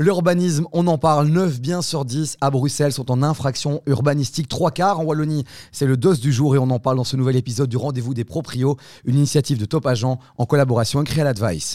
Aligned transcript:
L'urbanisme, 0.00 0.66
on 0.72 0.86
en 0.86 0.96
parle, 0.96 1.28
9 1.28 1.60
biens 1.60 1.82
sur 1.82 2.06
10 2.06 2.38
à 2.40 2.48
Bruxelles 2.48 2.94
sont 2.94 3.10
en 3.10 3.22
infraction 3.22 3.82
urbanistique, 3.84 4.48
trois 4.48 4.70
quarts 4.70 4.98
en 4.98 5.04
Wallonie. 5.04 5.44
C'est 5.72 5.84
le 5.84 5.98
dos 5.98 6.14
du 6.14 6.32
jour 6.32 6.54
et 6.54 6.58
on 6.58 6.70
en 6.70 6.78
parle 6.78 6.96
dans 6.96 7.04
ce 7.04 7.18
nouvel 7.18 7.36
épisode 7.36 7.68
du 7.68 7.76
Rendez-vous 7.76 8.14
des 8.14 8.24
Proprios, 8.24 8.78
une 9.04 9.16
initiative 9.16 9.58
de 9.58 9.66
Top 9.66 9.84
Agent 9.84 10.18
en 10.38 10.46
collaboration 10.46 11.00
avec 11.00 11.10
Real 11.10 11.26
Advice. 11.26 11.74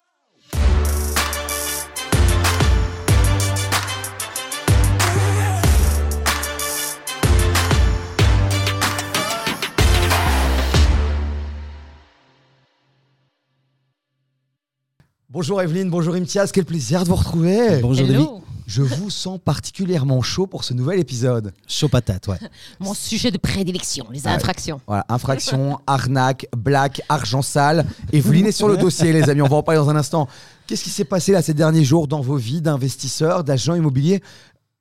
Bonjour 15.35 15.61
Evelyne, 15.61 15.89
bonjour 15.89 16.15
Imtiaz, 16.15 16.53
quel 16.53 16.63
plaisir 16.63 17.03
de 17.03 17.09
vous 17.09 17.15
retrouver. 17.15 17.81
Bonjour 17.81 18.07
Hello. 18.07 18.23
David. 18.23 18.41
Je 18.67 18.81
vous 18.81 19.09
sens 19.09 19.37
particulièrement 19.43 20.21
chaud 20.21 20.47
pour 20.47 20.63
ce 20.63 20.73
nouvel 20.73 20.97
épisode. 20.97 21.51
Chaud 21.67 21.89
patate, 21.89 22.29
ouais. 22.29 22.37
Mon 22.79 22.93
sujet 22.93 23.31
de 23.31 23.37
prédilection, 23.37 24.05
les 24.11 24.21
ouais. 24.21 24.29
infractions. 24.29 24.79
Voilà, 24.87 25.05
infraction, 25.09 25.77
arnaque, 25.87 26.47
black, 26.55 27.01
argent 27.09 27.41
sale. 27.41 27.85
Evelyne 28.13 28.45
est 28.45 28.53
sur 28.53 28.69
le 28.69 28.77
dossier, 28.77 29.11
les 29.11 29.29
amis. 29.29 29.41
On 29.41 29.49
va 29.49 29.57
en 29.57 29.61
parler 29.61 29.77
dans 29.77 29.89
un 29.89 29.97
instant. 29.97 30.29
Qu'est-ce 30.67 30.85
qui 30.85 30.89
s'est 30.89 31.03
passé 31.03 31.33
là 31.33 31.41
ces 31.41 31.53
derniers 31.53 31.83
jours 31.83 32.07
dans 32.07 32.21
vos 32.21 32.37
vies 32.37 32.61
d'investisseurs, 32.61 33.43
d'agents 33.43 33.75
immobiliers? 33.75 34.23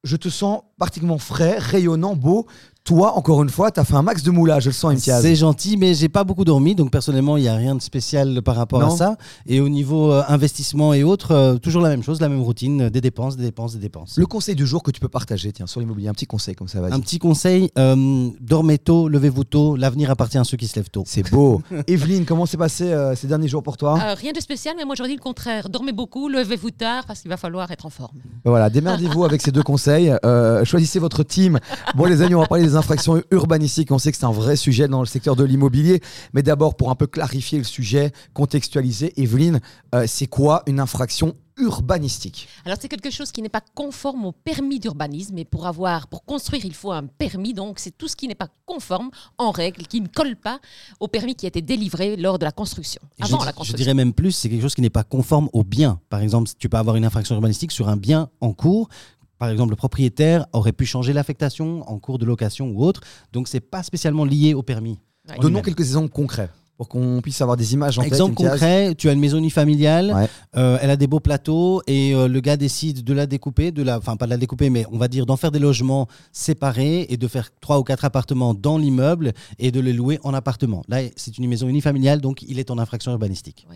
Je 0.05 0.15
te 0.15 0.29
sens 0.29 0.61
particulièrement 0.79 1.19
frais, 1.19 1.59
rayonnant, 1.59 2.15
beau. 2.15 2.47
Toi, 2.85 3.17
encore 3.17 3.43
une 3.43 3.49
fois, 3.49 3.71
tu 3.71 3.81
as 3.81 3.85
fait 3.85 3.95
un 3.95 4.03
max 4.03 4.23
de 4.23 4.31
moulage, 4.31 4.65
je 4.65 4.69
le 4.69 4.75
sens, 4.75 4.93
Imtiaz. 4.93 5.23
C'est 5.23 5.37
gentil, 5.37 5.79
mais 5.79 5.95
j'ai 5.95 6.11
pas 6.11 6.23
beaucoup 6.23 6.45
dormi, 6.45 6.75
donc 6.75 6.91
personnellement, 6.91 7.39
il 7.39 7.41
n'y 7.45 7.49
a 7.49 7.55
rien 7.55 7.75
de 7.75 7.81
spécial 7.81 8.43
par 8.43 8.57
rapport 8.57 8.81
Non. 8.81 8.89
à 8.93 8.97
ça. 8.97 9.17
Et 9.47 9.59
au 9.63 9.71
niveau 9.71 10.13
euh, 10.13 10.23
investissement 10.29 10.93
et 10.93 11.03
autres, 11.03 11.31
euh, 11.33 11.57
toujours 11.57 11.81
la 11.81 11.89
même 11.89 12.03
chose, 12.03 12.21
la 12.21 12.29
même 12.29 12.43
routine, 12.43 12.83
euh, 12.83 12.91
des 12.91 13.01
dépenses, 13.01 13.39
des 13.39 13.43
dépenses, 13.45 13.73
des 13.73 13.79
dépenses. 13.79 14.19
Le 14.19 14.27
conseil 14.27 14.55
du 14.55 14.67
jour 14.67 14.83
que 14.83 14.91
tu 14.91 15.01
peux 15.01 15.09
partager, 15.09 15.51
tiens, 15.51 15.67
sur 15.67 15.81
l'immobilier, 15.81 16.09
un 16.09 16.13
petit 16.13 16.27
conseil 16.27 16.55
comme 16.55 16.69
ça, 16.69 16.83
vas-y. 16.83 16.93
Un 16.93 17.01
petit 17.01 17.19
conseil, 17.19 17.71
euh, 17.79 18.29
dormez 18.43 18.77
tôt, 18.77 19.09
levez-vous 19.09 19.45
tôt, 19.45 19.77
l'avenir 19.77 20.11
appartient 20.11 20.37
à 20.37 20.45
ceux 20.45 20.59
qui 20.59 20.69
se 20.69 20.77
lèvent 20.77 20.91
tôt. 20.91 21.05
C'est 21.07 21.31
beau. 21.31 21.63
Evelyne, 21.87 22.27
comment 22.27 22.45
s'est 22.45 22.59
passé 22.59 22.93
euh, 22.93 23.15
ces 23.17 23.29
derniers 23.29 23.49
jours 23.49 23.63
pour 23.63 23.79
toi? 23.79 23.99
Euh, 23.99 24.13
rien 24.15 24.33
de 24.33 24.41
spécial, 24.41 24.75
mais 24.77 24.85
moi 24.85 24.95
j'aurais 24.95 25.09
dit 25.09 25.17
le 25.17 25.23
contraire. 25.23 25.71
Dormez 25.71 25.93
beaucoup, 25.93 26.29
levez-vous 26.29 26.73
tard, 26.73 27.05
parce 27.07 27.21
qu'il 27.23 27.31
va 27.31 27.39
falloir 27.39 27.71
être 27.71 27.87
en 27.87 27.91
forme. 27.91 28.19
Ben 28.45 28.51
Voilà, 28.51 28.69
démerdez-vous 28.69 29.25
avec 29.25 29.41
ces 29.41 29.53
deux 29.53 29.63
conseils. 29.63 30.15
Euh, 30.27 30.67
choisissez 30.67 30.99
votre 30.99 31.23
team. 31.23 31.59
Bon, 31.95 32.05
les 32.05 32.21
amis, 32.21 32.35
on 32.35 32.41
va 32.41 32.47
parler 32.47 32.65
des 32.65 32.74
infractions 32.77 33.23
urbanistiques. 33.31 33.91
On 33.93 33.99
sait 33.99 34.13
que 34.13 34.19
c'est 34.19 34.25
un 34.25 34.33
vrai 34.33 34.57
sujet 34.57 34.89
dans 34.89 35.01
le 35.01 35.07
secteur 35.07 35.37
de 35.37 35.45
l'immobilier. 35.45 36.01
Mais 36.33 36.43
d'abord, 36.43 36.77
pour 36.77 36.91
un 36.91 36.95
peu 36.95 37.07
clarifier 37.07 37.59
le 37.59 37.65
sujet, 37.65 38.13
contextualiser, 38.33 39.13
Evelyne, 39.21 39.61
euh, 39.95 40.05
c'est 40.07 40.27
quoi 40.27 40.63
une 40.67 40.81
infraction 40.81 41.35
urbanistique? 41.57 42.49
Alors 42.65 42.79
c'est 42.81 42.89
quelque 42.89 43.11
chose 43.11 43.31
qui 43.31 43.41
n'est 43.41 43.49
pas 43.49 43.63
conforme 43.75 44.25
au 44.27 44.33
permis 44.33 44.81
d'urbanisme, 44.81 45.39
et 45.39 45.45
pour 45.45 45.67
avoir, 45.69 46.09
pour 46.09 46.25
construire, 46.25 46.65
il 46.65 46.75
faut 46.75 46.91
un 46.91 47.07
permis. 47.07 47.55
Donc 47.55 47.79
c'est 47.79 47.97
tout 47.97 48.09
ce 48.09 48.17
qui 48.17 48.27
n'est 48.27 48.35
pas 48.35 48.49
conforme 48.67 49.11
en 49.39 49.53
règle, 49.53 49.87
qui 49.87 50.01
ne 50.01 50.09
colle 50.09 50.35
pas 50.35 50.59
au 50.99 51.07
permis 51.07 51.37
qui 51.37 51.47
a 51.47 51.49
été 51.49 51.63
délivré 51.63 52.17
lors 52.17 52.39
de 52.41 52.45
la 52.45 52.51
construction, 52.53 53.01
avant 53.21 53.39
je, 53.39 53.45
la 53.45 53.51
je 53.53 53.57
construction. 53.57 53.77
dirais 53.77 53.95
même 53.95 54.13
plus, 54.13 54.33
c'est 54.33 54.49
quelque 54.49 54.63
chose 54.63 54.75
qui 54.75 54.81
n'est 54.81 54.91
pas 54.91 55.05
conforme 55.05 55.49
au 55.53 55.63
bien. 55.63 56.01
Par 56.11 56.21
exemple, 56.21 56.51
tu 56.59 56.69
peux 56.69 56.77
avoir 56.77 56.97
une 56.97 57.05
infraction 57.05 57.37
urbanistique 57.37 57.71
sur 57.71 57.89
un 57.89 57.97
bien 57.97 58.31
en 58.41 58.53
cours. 58.53 58.89
Par 59.39 59.49
exemple, 59.51 59.71
le 59.71 59.77
propriétaire 59.77 60.47
aurait 60.53 60.73
pu 60.73 60.87
changer 60.87 61.13
l'affectation 61.13 61.89
en 61.91 61.99
cours 61.99 62.19
de 62.19 62.25
location 62.25 62.69
ou 62.71 62.85
autre. 62.85 63.01
Donc, 63.33 63.49
c'est 63.49 63.61
pas 63.61 63.83
spécialement 63.83 64.25
lié 64.25 64.55
au 64.55 64.63
permis. 64.63 64.99
Ouais. 65.29 65.37
Donnons 65.41 65.63
quelques 65.63 65.81
exemples 65.81 66.11
concrets 66.13 66.51
pour 66.77 66.89
qu'on 66.89 67.21
puisse 67.23 67.41
avoir 67.41 67.57
des 67.57 67.73
images 67.73 67.99
en. 67.99 68.03
Exemple 68.03 68.35
concret, 68.35 68.95
tu 68.97 69.09
as 69.09 69.13
une 69.13 69.21
maison 69.21 69.39
unifamiliale, 69.39 70.13
Ouais. 70.13 70.29
euh, 70.57 70.77
elle 70.83 70.91
a 70.91 70.97
des 70.97 71.07
beaux 71.07 71.21
plateaux 71.21 71.81
et 71.87 72.15
euh, 72.15 72.27
le 72.27 72.41
gars 72.41 72.57
décide 72.57 73.05
de 73.05 73.13
la 73.15 73.27
découper, 73.27 73.71
de 73.71 73.83
la, 73.83 73.99
enfin 73.99 74.17
pas 74.17 74.25
de 74.27 74.31
la 74.31 74.37
découper, 74.39 74.71
mais 74.71 74.85
on 74.91 74.99
va 74.99 75.07
dire 75.07 75.25
d'en 75.25 75.37
faire 75.37 75.53
des 75.53 75.61
logements 75.61 76.09
séparés 76.33 77.07
et 77.09 77.17
de 77.17 77.29
faire 77.29 77.51
trois 77.61 77.79
ou 77.79 77.85
quatre 77.85 78.05
appartements 78.05 78.55
dans 78.55 78.77
l'immeuble 78.77 79.33
et 79.61 79.71
de 79.71 79.81
les 79.81 79.93
louer 79.93 80.19
en 80.25 80.35
appartement. 80.35 80.83
Là, 80.89 80.99
c'est 81.17 81.39
une 81.39 81.47
maison 81.49 81.69
unifamiliale, 81.69 82.21
donc 82.21 82.43
il 82.43 82.59
est 82.59 82.71
en 82.73 82.79
infraction 82.79 83.13
urbanistique. 83.13 83.67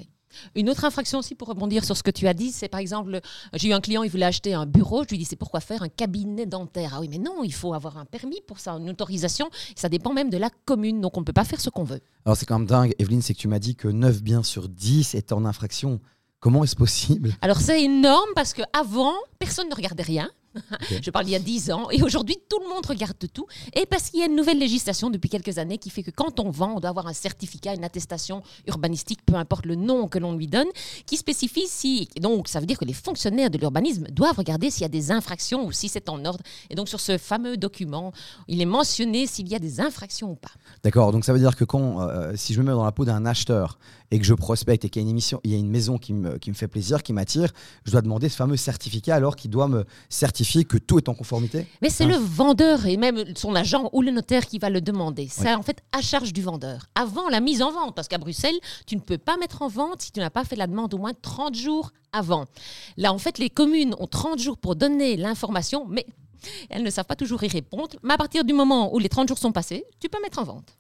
Une 0.54 0.70
autre 0.70 0.84
infraction 0.84 1.18
aussi, 1.18 1.34
pour 1.34 1.48
rebondir 1.48 1.84
sur 1.84 1.96
ce 1.96 2.02
que 2.02 2.10
tu 2.10 2.26
as 2.26 2.34
dit, 2.34 2.52
c'est 2.52 2.68
par 2.68 2.80
exemple, 2.80 3.20
j'ai 3.54 3.68
eu 3.68 3.72
un 3.72 3.80
client, 3.80 4.02
il 4.02 4.10
voulait 4.10 4.26
acheter 4.26 4.54
un 4.54 4.66
bureau, 4.66 5.04
je 5.04 5.10
lui 5.10 5.18
dis, 5.18 5.24
c'est 5.24 5.36
pourquoi 5.36 5.60
faire 5.60 5.82
un 5.82 5.88
cabinet 5.88 6.46
dentaire? 6.46 6.92
Ah 6.94 7.00
oui, 7.00 7.08
mais 7.10 7.18
non, 7.18 7.44
il 7.44 7.54
faut 7.54 7.74
avoir 7.74 7.98
un 7.98 8.04
permis 8.04 8.40
pour 8.46 8.60
ça, 8.60 8.72
une 8.72 8.90
autorisation, 8.90 9.48
ça 9.74 9.88
dépend 9.88 10.12
même 10.12 10.30
de 10.30 10.38
la 10.38 10.50
commune, 10.64 11.00
donc 11.00 11.16
on 11.16 11.20
ne 11.20 11.24
peut 11.24 11.32
pas 11.32 11.44
faire 11.44 11.60
ce 11.60 11.70
qu'on 11.70 11.84
veut. 11.84 12.00
Alors, 12.24 12.36
c'est 12.36 12.46
quand 12.46 12.58
même 12.58 12.68
dingue, 12.68 12.94
Evelyne, 12.98 13.22
c'est 13.22 13.34
que 13.34 13.38
tu 13.38 13.48
m'as 13.48 13.58
dit 13.58 13.74
que 13.74 13.88
9 13.88 14.22
biens 14.22 14.42
sur 14.42 14.68
10 14.68 15.14
étaient 15.14 15.32
en 15.32 15.44
infraction. 15.44 16.00
Comment 16.40 16.62
est-ce 16.62 16.76
possible? 16.76 17.32
Alors 17.40 17.60
c'est 17.60 17.82
énorme 17.82 18.30
parce 18.36 18.54
qu'avant, 18.54 19.14
personne 19.40 19.68
ne 19.68 19.74
regardait 19.74 20.04
rien. 20.04 20.30
Je 21.02 21.10
parle 21.10 21.26
il 21.26 21.32
y 21.32 21.36
a 21.36 21.40
10 21.40 21.70
ans. 21.70 21.90
Et 21.90 22.02
aujourd'hui, 22.02 22.36
tout 22.48 22.58
le 22.62 22.68
monde 22.68 22.84
regarde 22.86 23.16
tout. 23.32 23.46
Et 23.74 23.86
parce 23.86 24.10
qu'il 24.10 24.20
y 24.20 24.22
a 24.22 24.26
une 24.26 24.36
nouvelle 24.36 24.58
législation 24.58 25.10
depuis 25.10 25.28
quelques 25.28 25.58
années 25.58 25.78
qui 25.78 25.90
fait 25.90 26.02
que 26.02 26.10
quand 26.10 26.40
on 26.40 26.50
vend, 26.50 26.74
on 26.76 26.80
doit 26.80 26.90
avoir 26.90 27.06
un 27.06 27.12
certificat, 27.12 27.74
une 27.74 27.84
attestation 27.84 28.42
urbanistique, 28.66 29.20
peu 29.24 29.34
importe 29.34 29.66
le 29.66 29.74
nom 29.74 30.08
que 30.08 30.18
l'on 30.18 30.34
lui 30.34 30.46
donne, 30.46 30.68
qui 31.06 31.16
spécifie 31.16 31.66
si. 31.66 32.08
Donc, 32.20 32.48
ça 32.48 32.60
veut 32.60 32.66
dire 32.66 32.78
que 32.78 32.84
les 32.84 32.92
fonctionnaires 32.92 33.50
de 33.50 33.58
l'urbanisme 33.58 34.06
doivent 34.10 34.36
regarder 34.36 34.70
s'il 34.70 34.82
y 34.82 34.86
a 34.86 34.88
des 34.88 35.10
infractions 35.10 35.66
ou 35.66 35.72
si 35.72 35.88
c'est 35.88 36.08
en 36.08 36.24
ordre. 36.24 36.42
Et 36.70 36.74
donc, 36.74 36.88
sur 36.88 37.00
ce 37.00 37.18
fameux 37.18 37.56
document, 37.56 38.12
il 38.46 38.60
est 38.60 38.66
mentionné 38.66 39.26
s'il 39.26 39.48
y 39.48 39.54
a 39.54 39.58
des 39.58 39.80
infractions 39.80 40.30
ou 40.30 40.36
pas. 40.36 40.52
D'accord, 40.82 41.12
donc 41.12 41.24
ça 41.24 41.32
veut 41.32 41.38
dire 41.38 41.56
que 41.56 41.64
quand, 41.64 42.00
euh, 42.00 42.32
si 42.36 42.54
je 42.54 42.60
me 42.60 42.66
mets 42.66 42.72
dans 42.72 42.84
la 42.84 42.92
peau 42.92 43.04
d'un 43.04 43.26
acheteur 43.26 43.78
et 44.10 44.18
que 44.18 44.24
je 44.24 44.34
prospecte 44.34 44.84
et 44.84 44.90
qu'il 44.90 45.02
y 45.02 45.04
a 45.04 45.06
une 45.06 45.10
émission, 45.10 45.40
il 45.44 45.50
y 45.50 45.54
a 45.54 45.58
une 45.58 45.68
maison 45.68 45.98
qui 45.98 46.14
me, 46.14 46.38
qui 46.38 46.50
me 46.50 46.54
fait 46.54 46.68
plaisir, 46.68 47.02
qui 47.02 47.12
m'attire, 47.12 47.50
je 47.84 47.92
dois 47.92 48.00
demander 48.00 48.28
ce 48.28 48.36
fameux 48.36 48.56
certificat 48.56 49.14
alors 49.14 49.36
qu'il 49.36 49.50
doit 49.50 49.68
me 49.68 49.84
certifier 50.08 50.37
que 50.64 50.78
tout 50.78 50.98
est 50.98 51.08
en 51.08 51.14
conformité 51.14 51.66
Mais 51.82 51.90
c'est 51.90 52.04
Hein 52.04 52.08
le 52.08 52.16
vendeur 52.16 52.86
et 52.86 52.96
même 52.96 53.24
son 53.36 53.54
agent 53.54 53.90
ou 53.92 54.02
le 54.02 54.10
notaire 54.10 54.46
qui 54.46 54.58
va 54.58 54.70
le 54.70 54.80
demander. 54.80 55.28
C'est 55.30 55.52
en 55.52 55.62
fait 55.62 55.82
à 55.92 56.00
charge 56.00 56.32
du 56.32 56.42
vendeur. 56.42 56.86
Avant 56.94 57.28
la 57.28 57.40
mise 57.40 57.60
en 57.62 57.70
vente, 57.70 57.94
parce 57.94 58.08
qu'à 58.08 58.18
Bruxelles, 58.18 58.58
tu 58.86 58.96
ne 58.96 59.00
peux 59.00 59.18
pas 59.18 59.36
mettre 59.36 59.62
en 59.62 59.68
vente 59.68 60.02
si 60.02 60.12
tu 60.12 60.20
n'as 60.20 60.30
pas 60.30 60.44
fait 60.44 60.56
la 60.56 60.66
demande 60.66 60.94
au 60.94 60.98
moins 60.98 61.12
30 61.20 61.54
jours 61.54 61.92
avant. 62.12 62.46
Là, 62.96 63.12
en 63.12 63.18
fait, 63.18 63.38
les 63.38 63.50
communes 63.50 63.94
ont 63.98 64.06
30 64.06 64.38
jours 64.38 64.58
pour 64.58 64.76
donner 64.76 65.16
l'information, 65.16 65.86
mais 65.88 66.06
elles 66.70 66.82
ne 66.82 66.90
savent 66.90 67.06
pas 67.06 67.16
toujours 67.16 67.42
y 67.44 67.48
répondre. 67.48 67.96
Mais 68.02 68.14
à 68.14 68.18
partir 68.18 68.44
du 68.44 68.52
moment 68.52 68.94
où 68.94 68.98
les 68.98 69.08
30 69.08 69.28
jours 69.28 69.38
sont 69.38 69.52
passés, 69.52 69.84
tu 70.00 70.08
peux 70.08 70.20
mettre 70.22 70.38
en 70.38 70.44
vente. 70.44 70.78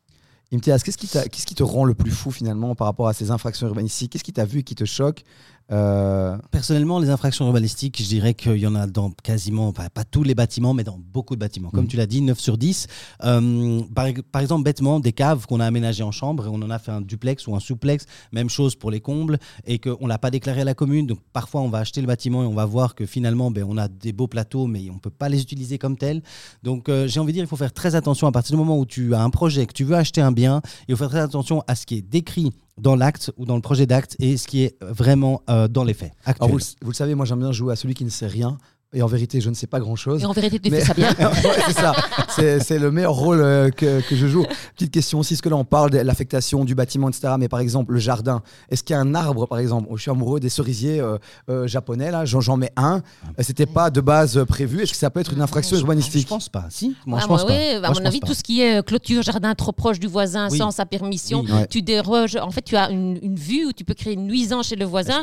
Imtiaz, 0.50 0.82
qu'est-ce 0.82 0.96
qui, 0.96 1.54
te 1.54 1.62
rend 1.62 1.84
le 1.84 1.92
plus 1.94 2.10
fou 2.10 2.30
finalement 2.30 2.74
par 2.74 2.86
rapport 2.86 3.08
à 3.08 3.12
ces 3.12 3.30
infractions 3.30 3.66
urbanistiques? 3.66 4.12
Qu'est-ce 4.12 4.24
qui 4.24 4.32
t'a 4.32 4.46
vu 4.46 4.60
et 4.60 4.62
qui 4.62 4.74
te 4.74 4.86
choque? 4.86 5.24
Euh, 5.70 6.36
Personnellement, 6.50 6.98
les 6.98 7.10
infractions 7.10 7.46
urbanistiques, 7.46 8.00
je 8.02 8.08
dirais 8.08 8.34
qu'il 8.34 8.56
y 8.56 8.66
en 8.66 8.74
a 8.74 8.86
dans 8.86 9.10
quasiment, 9.22 9.72
pas, 9.72 9.90
pas 9.90 10.04
tous 10.04 10.22
les 10.22 10.34
bâtiments, 10.34 10.72
mais 10.74 10.84
dans 10.84 10.98
beaucoup 10.98 11.34
de 11.34 11.40
bâtiments. 11.40 11.70
Comme 11.70 11.84
Mhm. 11.84 11.88
tu 11.90 11.96
l'as 11.96 12.06
dit, 12.06 12.20
9 12.22 12.38
sur 12.40 12.56
10. 12.58 12.86
Euh, 13.24 13.80
par, 13.94 14.06
par 14.32 14.42
exemple, 14.42 14.64
bêtement, 14.64 14.98
des 15.00 15.12
caves 15.12 15.46
qu'on 15.46 15.60
a 15.60 15.66
aménagées 15.66 16.02
en 16.02 16.10
chambre 16.12 16.46
et 16.46 16.48
on 16.48 16.54
en 16.62 16.70
a 16.70 16.78
fait 16.78 16.90
un 16.90 17.00
duplex 17.00 17.46
ou 17.46 17.54
un 17.54 17.60
souplex, 17.60 18.06
même 18.32 18.48
chose 18.48 18.74
pour 18.76 18.90
les 18.90 19.00
combles, 19.00 19.38
et 19.66 19.78
qu'on 19.78 19.98
ne 20.04 20.08
l'a 20.08 20.18
pas 20.18 20.30
déclaré 20.30 20.62
à 20.62 20.64
la 20.64 20.74
commune. 20.74 21.06
Donc 21.06 21.18
parfois, 21.32 21.60
on 21.60 21.68
va 21.68 21.78
acheter 21.78 22.00
le 22.00 22.06
bâtiment 22.06 22.42
et 22.42 22.46
on 22.46 22.54
va 22.54 22.64
voir 22.64 22.94
que 22.94 23.04
finalement, 23.06 23.50
ben, 23.50 23.64
on 23.68 23.76
a 23.76 23.88
des 23.88 24.12
beaux 24.12 24.26
plateaux, 24.28 24.66
mais 24.66 24.88
on 24.90 24.94
ne 24.94 24.98
peut 25.00 25.10
pas 25.10 25.28
les 25.28 25.42
utiliser 25.42 25.78
comme 25.78 25.96
tels. 25.96 26.22
Donc 26.62 26.88
euh, 26.88 27.06
j'ai 27.08 27.20
envie 27.20 27.32
de 27.32 27.36
dire, 27.38 27.44
il 27.44 27.48
faut 27.48 27.56
faire 27.56 27.72
très 27.72 27.94
attention 27.94 28.26
à 28.26 28.32
partir 28.32 28.52
du 28.56 28.58
moment 28.58 28.78
où 28.78 28.86
tu 28.86 29.14
as 29.14 29.22
un 29.22 29.30
projet, 29.30 29.66
que 29.66 29.72
tu 29.74 29.84
veux 29.84 29.96
acheter 29.96 30.20
un 30.20 30.32
bien, 30.32 30.62
il 30.88 30.94
faut 30.96 30.98
faire 31.04 31.10
très 31.10 31.20
attention 31.20 31.62
à 31.66 31.74
ce 31.74 31.86
qui 31.86 31.96
est 31.96 32.02
décrit 32.02 32.52
dans 32.78 32.96
l'acte 32.96 33.32
ou 33.36 33.44
dans 33.44 33.56
le 33.56 33.62
projet 33.62 33.86
d'acte 33.86 34.16
et 34.18 34.36
ce 34.36 34.46
qui 34.46 34.62
est 34.62 34.76
vraiment 34.82 35.42
euh, 35.50 35.68
dans 35.68 35.84
les 35.84 35.94
faits. 35.94 36.12
vous, 36.40 36.58
vous 36.82 36.90
le 36.90 36.94
savez, 36.94 37.14
moi 37.14 37.26
j'aime 37.26 37.40
bien 37.40 37.52
jouer 37.52 37.72
à 37.72 37.76
celui 37.76 37.94
qui 37.94 38.04
ne 38.04 38.10
sait 38.10 38.26
rien. 38.26 38.58
Et 38.94 39.02
en 39.02 39.06
vérité, 39.06 39.38
je 39.42 39.50
ne 39.50 39.54
sais 39.54 39.66
pas 39.66 39.80
grand-chose. 39.80 40.22
Et 40.22 40.24
en 40.24 40.32
vérité, 40.32 40.58
tu 40.58 40.70
Mais- 40.70 40.80
fais 40.80 40.86
ça 40.86 40.94
bien. 40.94 41.10
Ouais, 41.20 41.56
c'est 41.66 41.72
ça. 41.74 41.94
C'est, 42.34 42.60
c'est 42.60 42.78
le 42.78 42.90
meilleur 42.90 43.12
rôle 43.12 43.40
euh, 43.42 43.68
que, 43.68 44.00
que 44.00 44.16
je 44.16 44.26
joue. 44.26 44.46
Petite 44.74 44.90
question 44.92 45.18
aussi, 45.18 45.34
parce 45.34 45.42
que 45.42 45.50
là 45.50 45.56
on 45.56 45.64
parle 45.64 45.90
de 45.90 45.98
l'affectation 45.98 46.64
du 46.64 46.74
bâtiment, 46.74 47.10
etc. 47.10 47.34
Mais 47.38 47.48
par 47.48 47.60
exemple, 47.60 47.92
le 47.92 47.98
jardin, 47.98 48.42
est-ce 48.70 48.82
qu'il 48.82 48.94
y 48.94 48.96
a 48.96 49.00
un 49.02 49.14
arbre, 49.14 49.46
par 49.46 49.58
exemple? 49.58 49.88
Je 49.94 50.00
suis 50.00 50.10
amoureux 50.10 50.40
des 50.40 50.48
cerisiers 50.48 51.00
euh, 51.00 51.18
euh, 51.50 51.66
japonais, 51.66 52.10
là, 52.10 52.24
j'en, 52.24 52.40
j'en 52.40 52.56
mets 52.56 52.72
un. 52.76 53.02
C'était 53.40 53.66
pas 53.66 53.90
de 53.90 54.00
base 54.00 54.42
prévu. 54.48 54.80
Est-ce 54.82 54.92
que 54.92 54.96
ça 54.98 55.10
peut 55.10 55.20
être 55.20 55.34
une 55.34 55.42
infraction 55.42 55.76
Je 55.76 55.82
urbanistique 55.82 56.26
pense 56.26 56.48
pas. 56.48 56.64
Si, 56.70 56.96
moi 57.04 57.18
Ah, 57.20 57.22
je 57.24 57.28
pense 57.28 57.42
moi, 57.42 57.50
pas. 57.50 57.56
oui, 57.58 57.84
à 57.84 57.88
mon 57.88 57.94
je 57.94 58.02
avis, 58.04 58.20
pas. 58.20 58.26
tout 58.26 58.34
ce 58.34 58.42
qui 58.42 58.62
est 58.62 58.82
clôture 58.86 59.20
jardin 59.22 59.54
trop 59.54 59.72
proche 59.72 60.00
du 60.00 60.06
voisin 60.06 60.48
Oui. 60.50 60.56
sans 60.56 60.70
sa 60.70 60.86
permission, 60.86 61.42
Oui. 61.44 61.52
Ouais. 61.52 61.66
tu 61.66 61.82
déroges. 61.82 62.36
En 62.36 62.50
fait, 62.50 62.62
tu 62.62 62.74
as 62.74 62.90
une, 62.90 63.18
une 63.22 63.36
vue 63.36 63.66
où 63.66 63.72
tu 63.74 63.84
peux 63.84 63.92
créer 63.94 64.14
une 64.14 64.26
nuisance 64.26 64.68
chez 64.68 64.76
le 64.76 64.86
voisin. 64.86 65.22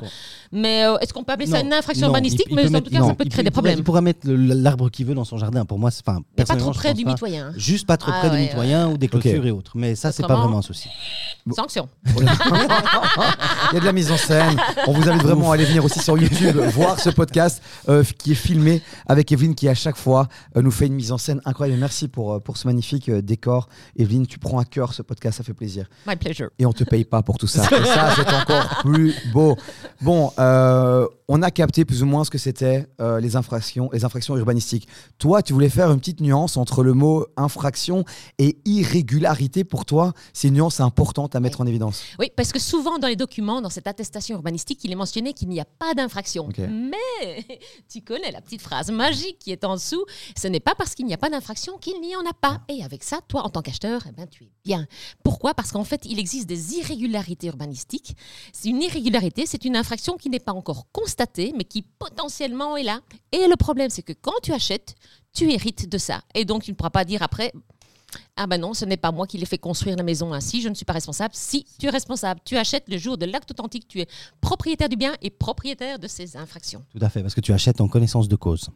Mais 0.51 0.85
euh, 0.85 0.97
est-ce 0.99 1.11
qu'on 1.13 1.23
peut 1.23 1.33
appeler 1.33 1.47
ça 1.47 1.59
Non, 1.61 1.65
une 1.69 1.73
infraction 1.73 2.05
non, 2.05 2.13
urbanistique? 2.13 2.45
Il- 2.51 2.59
il 2.59 2.69
Mais 2.69 2.77
en 2.77 2.81
tout 2.81 2.91
cas, 2.91 3.01
ça 3.03 3.13
peut 3.15 3.25
créer 3.25 3.43
des 3.43 3.54
il 3.55 3.61
pourrait- 3.61 3.71
problèmes. 3.73 3.79
Il 3.79 3.83
pourra 3.83 4.01
mettre 4.01 4.27
l'arbre 4.27 4.89
qu'il 4.89 5.05
veut 5.05 5.15
dans 5.15 5.25
son 5.25 5.37
jardin. 5.37 5.65
Pour 5.65 5.79
moi, 5.79 5.91
c'est 5.91 6.03
enfin. 6.07 6.21
Mais 6.37 6.45
pas 6.45 6.55
trop 6.55 6.71
près 6.71 6.93
du 6.93 7.05
mitoyen. 7.05 7.47
hein. 7.47 7.53
Juste 7.57 7.85
pas 7.87 7.97
trop 7.97 8.11
Ah 8.13 8.19
près 8.19 8.29
du 8.29 8.35
ouais, 8.35 8.41
mitoyen 8.43 8.89
ou 8.89 8.97
des 8.97 9.07
clôtures 9.07 9.45
et 9.45 9.51
autres. 9.51 9.71
Mais 9.75 9.95
ça, 9.95 10.11
c'est 10.11 10.25
pas 10.27 10.35
vraiment 10.35 10.59
un 10.59 10.61
souci. 10.61 10.89
Sanction. 11.55 11.87
Il 13.71 13.73
y 13.73 13.77
a 13.77 13.79
de 13.79 13.85
la 13.85 13.93
mise 13.93 14.11
en 14.11 14.17
scène. 14.17 14.57
On 14.87 14.93
vous 14.93 15.07
invite 15.09 15.21
vraiment 15.23 15.51
à 15.51 15.55
aller 15.55 15.65
venir 15.65 15.83
aussi 15.85 15.99
sur 15.99 16.17
YouTube 16.17 16.57
voir 16.73 16.99
ce 16.99 17.09
podcast 17.09 17.61
euh, 17.89 18.03
qui 18.17 18.31
est 18.31 18.35
filmé 18.35 18.81
avec 19.07 19.31
Evelyne 19.31 19.55
qui 19.55 19.67
à 19.67 19.75
chaque 19.75 19.95
fois 19.97 20.27
euh, 20.55 20.61
nous 20.61 20.71
fait 20.71 20.87
une 20.87 20.93
mise 20.95 21.11
en 21.11 21.17
scène 21.17 21.41
incroyable. 21.45 21.79
Merci 21.79 22.07
pour, 22.07 22.33
euh, 22.33 22.39
pour 22.39 22.57
ce 22.57 22.67
magnifique 22.67 23.09
euh, 23.09 23.21
décor. 23.21 23.69
Evelyne, 23.97 24.25
tu 24.27 24.39
prends 24.39 24.59
à 24.59 24.65
cœur 24.65 24.93
ce 24.93 25.01
podcast, 25.01 25.37
ça 25.37 25.43
fait 25.43 25.53
plaisir. 25.53 25.87
My 26.07 26.15
pleasure. 26.15 26.49
Et 26.59 26.65
on 26.65 26.73
te 26.73 26.83
paye 26.83 27.05
pas 27.05 27.21
pour 27.21 27.37
tout 27.37 27.47
ça. 27.47 27.63
Et 27.63 27.85
ça, 27.85 28.13
c'est 28.15 28.33
encore 28.33 28.79
plus 28.81 29.13
beau. 29.33 29.55
Bon, 30.01 30.31
euh, 30.39 31.07
on 31.27 31.41
a 31.41 31.51
capté 31.51 31.85
plus 31.85 32.03
ou 32.03 32.05
moins 32.05 32.23
ce 32.23 32.29
que 32.29 32.37
c'était 32.37 32.87
euh, 33.01 33.19
les 33.19 33.35
infractions 33.35 33.44
infractions, 33.45 33.89
les 33.93 34.03
infractions 34.03 34.35
urbanistiques. 34.35 34.87
Toi, 35.19 35.43
tu 35.43 35.53
voulais 35.53 35.69
faire 35.69 35.91
une 35.91 35.99
petite 35.99 36.19
nuance 36.19 36.57
entre 36.57 36.83
le 36.83 36.93
mot 36.93 37.27
infraction 37.37 38.03
et 38.39 38.57
irrégularité. 38.65 39.63
Pour 39.63 39.85
toi, 39.85 40.13
c'est 40.33 40.47
une 40.47 40.55
nuance 40.55 40.79
importante 40.79 41.35
à 41.35 41.39
mettre 41.39 41.61
en 41.61 41.67
évidence. 41.67 42.03
Oui, 42.19 42.31
parce 42.35 42.51
que 42.51 42.59
souvent 42.59 42.97
dans 42.97 43.07
les 43.07 43.15
documents, 43.15 43.61
dans 43.61 43.69
cette 43.69 43.87
attestation 43.87 44.35
urbanistique, 44.35 44.83
il 44.83 44.91
est 44.91 44.95
mentionné 44.95 45.33
qu'il 45.33 45.49
n'y 45.49 45.59
a 45.59 45.65
pas 45.65 45.93
d'infraction. 45.93 46.49
Mais 46.57 47.45
tu 47.89 48.01
connais 48.01 48.31
la 48.31 48.41
petite 48.41 48.61
phrase 48.61 48.89
magique 48.89 49.37
qui 49.39 49.51
est 49.51 49.63
en 49.63 49.75
dessous. 49.75 50.03
Ce 50.35 50.47
n'est 50.47 50.59
pas 50.59 50.73
parce 50.75 50.95
qu'il 50.95 51.05
n'y 51.05 51.13
a 51.13 51.17
pas 51.17 51.29
d'infraction 51.29 51.77
qu'il 51.77 52.01
n'y 52.01 52.15
en 52.15 52.25
a 52.25 52.33
pas. 52.33 52.61
Et 52.67 52.83
avec 52.83 53.03
ça, 53.03 53.19
toi, 53.27 53.43
en 53.43 53.49
tant 53.49 53.61
qu'acheteur, 53.61 54.01
eh 54.09 54.11
ben, 54.11 54.27
tu 54.27 54.45
es 54.45 54.49
bien. 54.63 54.87
Pourquoi? 55.23 55.53
Parce 55.53 55.71
qu'en 55.71 55.83
fait, 55.83 56.01
il 56.05 56.19
existe 56.19 56.47
des 56.47 56.75
irrégularités 56.77 57.47
urbanistiques. 57.47 58.15
Une 58.65 58.81
irrégularité, 58.81 59.45
c'est 59.45 59.65
une 59.65 59.75
infraction 59.75 60.17
qui 60.17 60.29
n'est 60.29 60.39
pas 60.39 60.53
encore 60.53 60.87
constatée, 60.91 61.53
mais 61.55 61.63
qui 61.63 61.83
potentiellement 61.83 62.77
est 62.77 62.83
là. 62.83 63.01
Et 63.35 63.47
le 63.47 63.57
problème, 63.57 63.89
c'est 63.89 64.01
que 64.01 64.13
quand 64.13 64.39
tu 64.41 64.53
achètes, 64.53 64.95
tu 65.33 65.51
hérites 65.51 65.89
de 65.89 65.97
ça. 65.97 66.21
Et 66.33 66.45
donc, 66.45 66.63
tu 66.63 66.71
ne 66.71 66.75
pourras 66.75 66.89
pas 66.89 67.03
dire 67.03 67.21
après. 67.21 67.51
Ah 68.37 68.47
ben 68.47 68.59
non, 68.59 68.73
ce 68.73 68.83
n'est 68.83 68.97
pas 68.97 69.13
moi 69.13 69.27
qui 69.27 69.37
l'ai 69.37 69.45
fait 69.45 69.57
construire 69.57 69.95
la 69.95 70.03
maison 70.03 70.33
ainsi, 70.33 70.61
je 70.61 70.67
ne 70.67 70.73
suis 70.73 70.83
pas 70.83 70.91
responsable. 70.91 71.33
Si, 71.33 71.65
tu 71.79 71.85
es 71.85 71.89
responsable. 71.89 72.41
Tu 72.43 72.57
achètes 72.57 72.83
le 72.89 72.97
jour 72.97 73.17
de 73.17 73.25
l'acte 73.25 73.49
authentique, 73.51 73.87
tu 73.87 74.01
es 74.01 74.07
propriétaire 74.41 74.89
du 74.89 74.97
bien 74.97 75.13
et 75.21 75.29
propriétaire 75.29 75.99
de 75.99 76.07
ces 76.07 76.35
infractions. 76.35 76.83
Tout 76.91 77.03
à 77.05 77.07
fait, 77.09 77.21
parce 77.21 77.33
que 77.33 77.39
tu 77.39 77.53
achètes 77.53 77.79
en 77.79 77.87
connaissance 77.87 78.27
de 78.27 78.35
cause. 78.35 78.69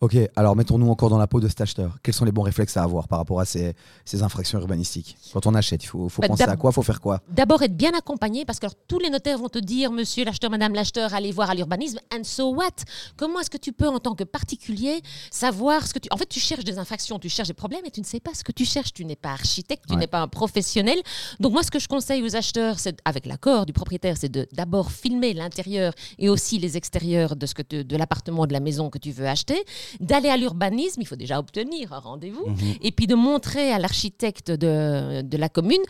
Ok, 0.00 0.16
alors 0.34 0.56
mettons-nous 0.56 0.88
encore 0.88 1.10
dans 1.10 1.18
la 1.18 1.26
peau 1.26 1.40
de 1.40 1.48
cet 1.48 1.60
acheteur. 1.60 1.98
Quels 2.02 2.14
sont 2.14 2.24
les 2.24 2.32
bons 2.32 2.42
réflexes 2.42 2.76
à 2.78 2.82
avoir 2.84 3.06
par 3.06 3.18
rapport 3.18 3.38
à 3.38 3.44
ces, 3.44 3.74
ces 4.06 4.22
infractions 4.22 4.58
urbanistiques 4.58 5.18
Quand 5.34 5.46
on 5.46 5.54
achète, 5.54 5.84
il 5.84 5.88
faut, 5.88 6.08
faut 6.08 6.22
Bah, 6.22 6.28
penser 6.28 6.44
à 6.44 6.56
quoi 6.56 6.70
Il 6.70 6.74
faut 6.74 6.82
faire 6.82 7.00
quoi 7.02 7.20
D'abord, 7.28 7.60
être 7.62 7.76
bien 7.76 7.92
accompagné 7.94 8.46
parce 8.46 8.60
que 8.60 8.66
alors, 8.66 8.76
tous 8.88 8.98
les 8.98 9.10
notaires 9.10 9.36
vont 9.36 9.50
te 9.50 9.58
dire, 9.58 9.92
monsieur 9.92 10.24
l'acheteur, 10.24 10.50
madame 10.50 10.72
l'acheteur, 10.72 11.12
allez 11.12 11.32
voir 11.32 11.50
à 11.50 11.54
l'urbanisme. 11.54 11.98
And 12.14 12.24
so 12.24 12.54
what? 12.54 12.70
Comment 13.18 13.40
est-ce 13.40 13.50
que 13.50 13.58
tu 13.58 13.72
peux, 13.72 13.88
en 13.88 13.98
tant 13.98 14.14
que 14.14 14.24
particulier, 14.24 15.02
savoir 15.30 15.86
ce 15.86 15.92
que 15.92 15.98
tu. 15.98 16.08
En 16.10 16.16
fait, 16.16 16.26
tu 16.28 16.40
cherches 16.40 16.64
des 16.64 16.78
infractions, 16.78 17.18
tu 17.18 17.28
cherches 17.28 17.48
des 17.48 17.54
problèmes 17.54 17.84
et 17.84 17.90
tu 17.90 18.00
ne 18.00 18.06
sais 18.06 18.20
pas 18.20 18.32
ce 18.32 18.42
que 18.42 18.52
tu 18.52 18.64
cherches. 18.64 18.92
Tu 18.94 19.01
n'es 19.04 19.16
pas 19.16 19.30
architecte, 19.32 19.84
tu 19.88 19.94
Ouais. 19.94 20.00
n'es 20.00 20.06
pas 20.06 20.20
un 20.20 20.28
professionnel. 20.28 20.98
Donc, 21.40 21.52
moi, 21.52 21.62
ce 21.62 21.70
que 21.70 21.78
je 21.78 21.88
conseille 21.88 22.22
aux 22.22 22.36
acheteurs, 22.36 22.78
c'est, 22.78 22.98
avec 23.04 23.26
l'accord 23.26 23.66
du 23.66 23.72
propriétaire, 23.72 24.16
c'est 24.16 24.28
de 24.30 24.46
d'abord 24.52 24.90
filmer 24.92 25.32
l'intérieur 25.34 25.92
et 26.18 26.28
aussi 26.28 26.58
les 26.58 26.76
extérieurs 26.76 27.36
de, 27.36 27.46
ce 27.46 27.54
que 27.54 27.62
tu- 27.62 27.84
de 27.84 27.96
l'appartement, 27.96 28.46
de 28.46 28.52
la 28.52 28.60
maison 28.60 28.90
que 28.90 28.98
tu 28.98 29.10
veux 29.12 29.26
acheter, 29.26 29.64
d'aller 30.00 30.28
à 30.28 30.36
l'urbanisme, 30.36 31.00
il 31.00 31.06
faut 31.06 31.16
déjà 31.16 31.38
obtenir 31.38 31.92
un 31.92 31.98
rendez-vous, 31.98 32.46
et 32.82 32.92
puis 32.92 33.06
de 33.06 33.14
montrer 33.14 33.72
à 33.72 33.78
l'architecte 33.78 34.50
de, 34.50 35.22
de 35.22 35.36
la 35.36 35.48
commune 35.48 35.82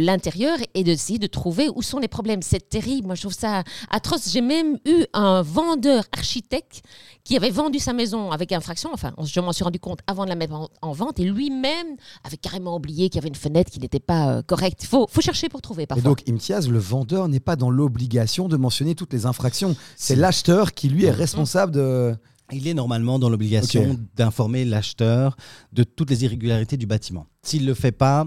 l'intérieur 0.00 0.56
et 0.74 0.84
d'essayer 0.84 1.18
de 1.18 1.26
trouver 1.26 1.68
où 1.74 1.82
sont 1.82 1.98
les 1.98 2.08
problèmes. 2.08 2.42
C'est 2.42 2.68
terrible, 2.68 3.06
moi 3.06 3.14
je 3.14 3.22
trouve 3.22 3.34
ça 3.34 3.62
atroce. 3.90 4.30
J'ai 4.30 4.40
même 4.40 4.78
eu 4.86 5.04
un 5.12 5.42
vendeur 5.42 6.04
architecte 6.12 6.82
qui 7.24 7.36
avait 7.36 7.50
vendu 7.50 7.78
sa 7.78 7.92
maison 7.92 8.30
avec 8.32 8.52
infraction, 8.52 8.90
enfin 8.92 9.12
je 9.22 9.40
m'en 9.40 9.52
suis 9.52 9.64
rendu 9.64 9.78
compte 9.78 10.00
avant 10.06 10.24
de 10.24 10.30
la 10.30 10.34
mettre 10.34 10.54
en, 10.54 10.68
en 10.82 10.92
vente, 10.92 11.20
et 11.20 11.24
lui-même 11.24 11.96
avait 12.24 12.37
carrément 12.40 12.76
oublié 12.76 13.08
qu'il 13.08 13.16
y 13.16 13.18
avait 13.18 13.28
une 13.28 13.34
fenêtre 13.34 13.70
qui 13.70 13.78
n'était 13.80 14.00
pas 14.00 14.36
euh, 14.38 14.42
correcte. 14.42 14.82
Il 14.82 14.86
faut, 14.86 15.06
faut 15.08 15.20
chercher 15.20 15.48
pour 15.48 15.60
trouver 15.62 15.86
Et 15.96 16.00
donc, 16.00 16.22
Imtiaz, 16.28 16.68
le 16.68 16.78
vendeur 16.78 17.28
n'est 17.28 17.40
pas 17.40 17.56
dans 17.56 17.70
l'obligation 17.70 18.48
de 18.48 18.56
mentionner 18.56 18.94
toutes 18.94 19.12
les 19.12 19.26
infractions. 19.26 19.76
C'est 19.96 20.16
l'acheteur 20.16 20.72
qui, 20.74 20.88
lui, 20.88 21.04
est 21.04 21.10
responsable 21.10 21.72
de. 21.72 22.14
Il 22.50 22.66
est 22.66 22.72
normalement 22.74 23.18
dans 23.18 23.28
l'obligation 23.28 23.98
d'informer 24.16 24.64
l'acheteur 24.64 25.36
de 25.72 25.82
toutes 25.84 26.08
les 26.10 26.24
irrégularités 26.24 26.78
du 26.78 26.86
bâtiment. 26.86 27.26
S'il 27.42 27.62
ne 27.62 27.66
le 27.66 27.74
fait 27.74 27.92
pas, 27.92 28.26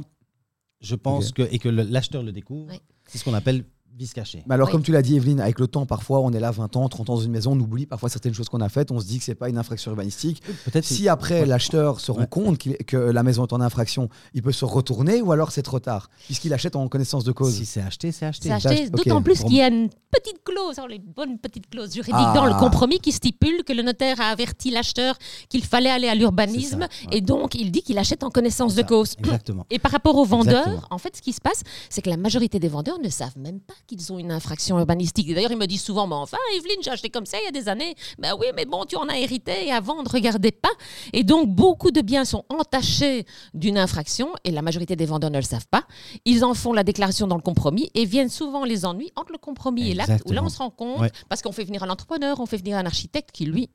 je 0.79 0.93
pense 0.95 1.31
que, 1.31 1.41
et 1.51 1.57
que 1.57 1.69
le- 1.69 1.83
l'acheteur 1.83 2.21
le 2.21 2.31
découvre, 2.31 2.67
Oui. 2.71 2.79
c'est 3.07 3.17
ce 3.17 3.23
qu'on 3.23 3.33
appelle 3.33 3.65
vice 3.97 4.13
caché. 4.13 4.43
Mais 4.47 4.55
alors, 4.55 4.67
Oui. 4.67 4.71
comme 4.71 4.83
tu 4.83 4.91
l'as 4.91 5.01
dit, 5.01 5.15
Evelyne, 5.17 5.39
avec 5.39 5.59
le 5.59 5.67
temps, 5.67 5.85
parfois, 5.85 6.21
on 6.21 6.31
est 6.31 6.39
là 6.39 6.49
20 6.51 6.75
ans, 6.75 6.87
30 6.89 7.09
ans 7.09 7.15
dans 7.15 7.21
une 7.21 7.31
maison, 7.31 7.51
on 7.51 7.59
oublie 7.59 7.85
parfois 7.85 8.09
certaines 8.09 8.33
choses 8.33 8.49
qu'on 8.49 8.61
a 8.61 8.69
faites, 8.69 8.89
on 8.91 8.99
se 8.99 9.05
dit 9.05 9.19
que 9.19 9.23
c'est 9.25 9.35
pas 9.35 9.49
une 9.49 9.57
infraction 9.57 9.91
urbanistique. 9.91 10.41
Peut-être 10.65 10.85
Si 10.85 11.07
après 11.09 11.41
Ouais. 11.41 11.45
l'acheteur 11.45 11.99
se 11.99 12.11
rend 12.11 12.21
Ouais. 12.21 12.27
compte 12.29 12.57
que 12.57 12.97
la 12.97 13.23
maison 13.23 13.45
est 13.45 13.53
en 13.53 13.61
infraction, 13.61 14.09
il 14.33 14.41
peut 14.41 14.51
se 14.51 14.65
retourner 14.65 15.21
ou 15.21 15.31
alors 15.31 15.51
c'est 15.51 15.61
trop 15.61 15.79
tard, 15.79 16.09
puisqu'il 16.25 16.53
achète 16.53 16.75
en 16.75 16.87
connaissance 16.87 17.23
de 17.23 17.31
cause. 17.31 17.53
si 17.55 17.65
c'est 17.65 17.81
acheté, 17.81 18.11
c'est 18.11 18.25
acheté. 18.25 18.49
C'est 18.49 18.53
acheté, 18.53 18.89
d'autant 18.89 19.21
plus 19.21 19.41
qu'il 19.43 19.55
y 19.55 19.61
a 19.61 19.67
une 19.67 19.89
petite 20.09 20.43
clause, 20.43 20.77
hein, 20.79 20.85
les 20.89 20.99
bonnes 20.99 21.37
petites 21.37 21.69
clauses 21.69 21.93
juridiques 21.93 22.15
Ah. 22.17 22.33
dans 22.35 22.45
le 22.45 22.53
compromis 22.53 22.99
qui 22.99 23.11
stipule 23.11 23.63
que 23.63 23.73
le 23.73 23.81
notaire 23.83 24.19
a 24.19 24.25
averti 24.25 24.71
l'acheteur 24.71 25.15
qu'il 25.49 25.63
fallait 25.63 25.89
aller 25.89 26.07
à 26.07 26.15
l'urbanisme 26.15 26.81
ouais. 26.81 27.17
et 27.17 27.21
donc 27.21 27.55
il 27.55 27.71
dit 27.71 27.81
qu'il 27.81 27.97
achète 27.97 28.23
en 28.23 28.29
connaissance 28.29 28.75
de 28.75 28.81
cause. 28.83 29.15
Exactement. 29.19 29.65
Et 29.69 29.79
par 29.79 29.91
rapport 29.91 30.15
aux 30.15 30.25
vendeurs, 30.25 30.59
Exactement. 30.67 30.87
en 30.89 30.97
fait, 30.97 31.15
ce 31.15 31.21
qui 31.21 31.33
se 31.33 31.41
passe, 31.41 31.61
c'est 31.89 32.01
que 32.01 32.09
la 32.09 32.17
majorité 32.17 32.59
des 32.59 32.67
vendeurs 32.67 32.99
ne 32.99 33.09
savent 33.09 33.37
même 33.37 33.59
pas 33.59 33.73
qu'ils 33.87 34.11
ont 34.13 34.19
une 34.19 34.31
infraction 34.31 34.77
urbanistique. 34.79 35.33
D'ailleurs, 35.33 35.51
ils 35.51 35.57
me 35.57 35.65
disent 35.67 35.83
souvent, 35.83 36.07
mais 36.07 36.15
enfin, 36.15 36.37
Evelyne, 36.57 36.77
j'ai 36.81 36.91
acheté 36.91 37.09
comme 37.09 37.25
ça 37.25 37.37
il 37.41 37.45
y 37.45 37.47
a 37.47 37.51
des 37.51 37.67
années. 37.69 37.95
Ben 38.19 38.33
oui, 38.39 38.47
mais 38.55 38.65
bon, 38.65 38.85
tu 38.85 38.95
en 38.95 39.07
as 39.09 39.17
hérité 39.17 39.67
et 39.67 39.71
avant, 39.71 40.01
ne 40.03 40.09
regardait 40.09 40.51
pas. 40.51 40.69
Et 41.13 41.23
donc, 41.23 41.49
beaucoup 41.49 41.91
de 41.91 42.01
biens 42.01 42.25
sont 42.25 42.45
entachés 42.49 43.25
d'une 43.53 43.77
infraction 43.77 44.33
et 44.43 44.51
la 44.51 44.61
majorité 44.61 44.95
des 44.95 45.05
vendeurs 45.05 45.31
ne 45.31 45.37
le 45.37 45.43
savent 45.43 45.67
pas. 45.69 45.83
Ils 46.25 46.43
en 46.45 46.53
font 46.53 46.73
la 46.73 46.83
déclaration 46.83 47.27
dans 47.27 47.35
le 47.37 47.41
compromis 47.41 47.89
et 47.93 48.05
viennent 48.05 48.29
souvent 48.29 48.63
les 48.63 48.85
ennuis 48.85 49.11
entre 49.15 49.31
le 49.31 49.37
compromis 49.37 49.89
et 49.91 49.93
l'acte 49.93 50.23
où 50.25 50.31
là, 50.31 50.43
on 50.43 50.49
se 50.49 50.57
rend 50.59 50.69
compte, 50.69 50.99
Ouais. 51.01 51.11
parce 51.29 51.41
qu'on 51.41 51.51
fait 51.51 51.63
venir 51.63 51.83
un 51.83 51.89
entrepreneur, 51.89 52.39
on 52.39 52.45
fait 52.45 52.57
venir 52.57 52.77
un 52.77 52.85
architecte 52.85 53.31
qui, 53.31 53.45
lui, 53.45 53.69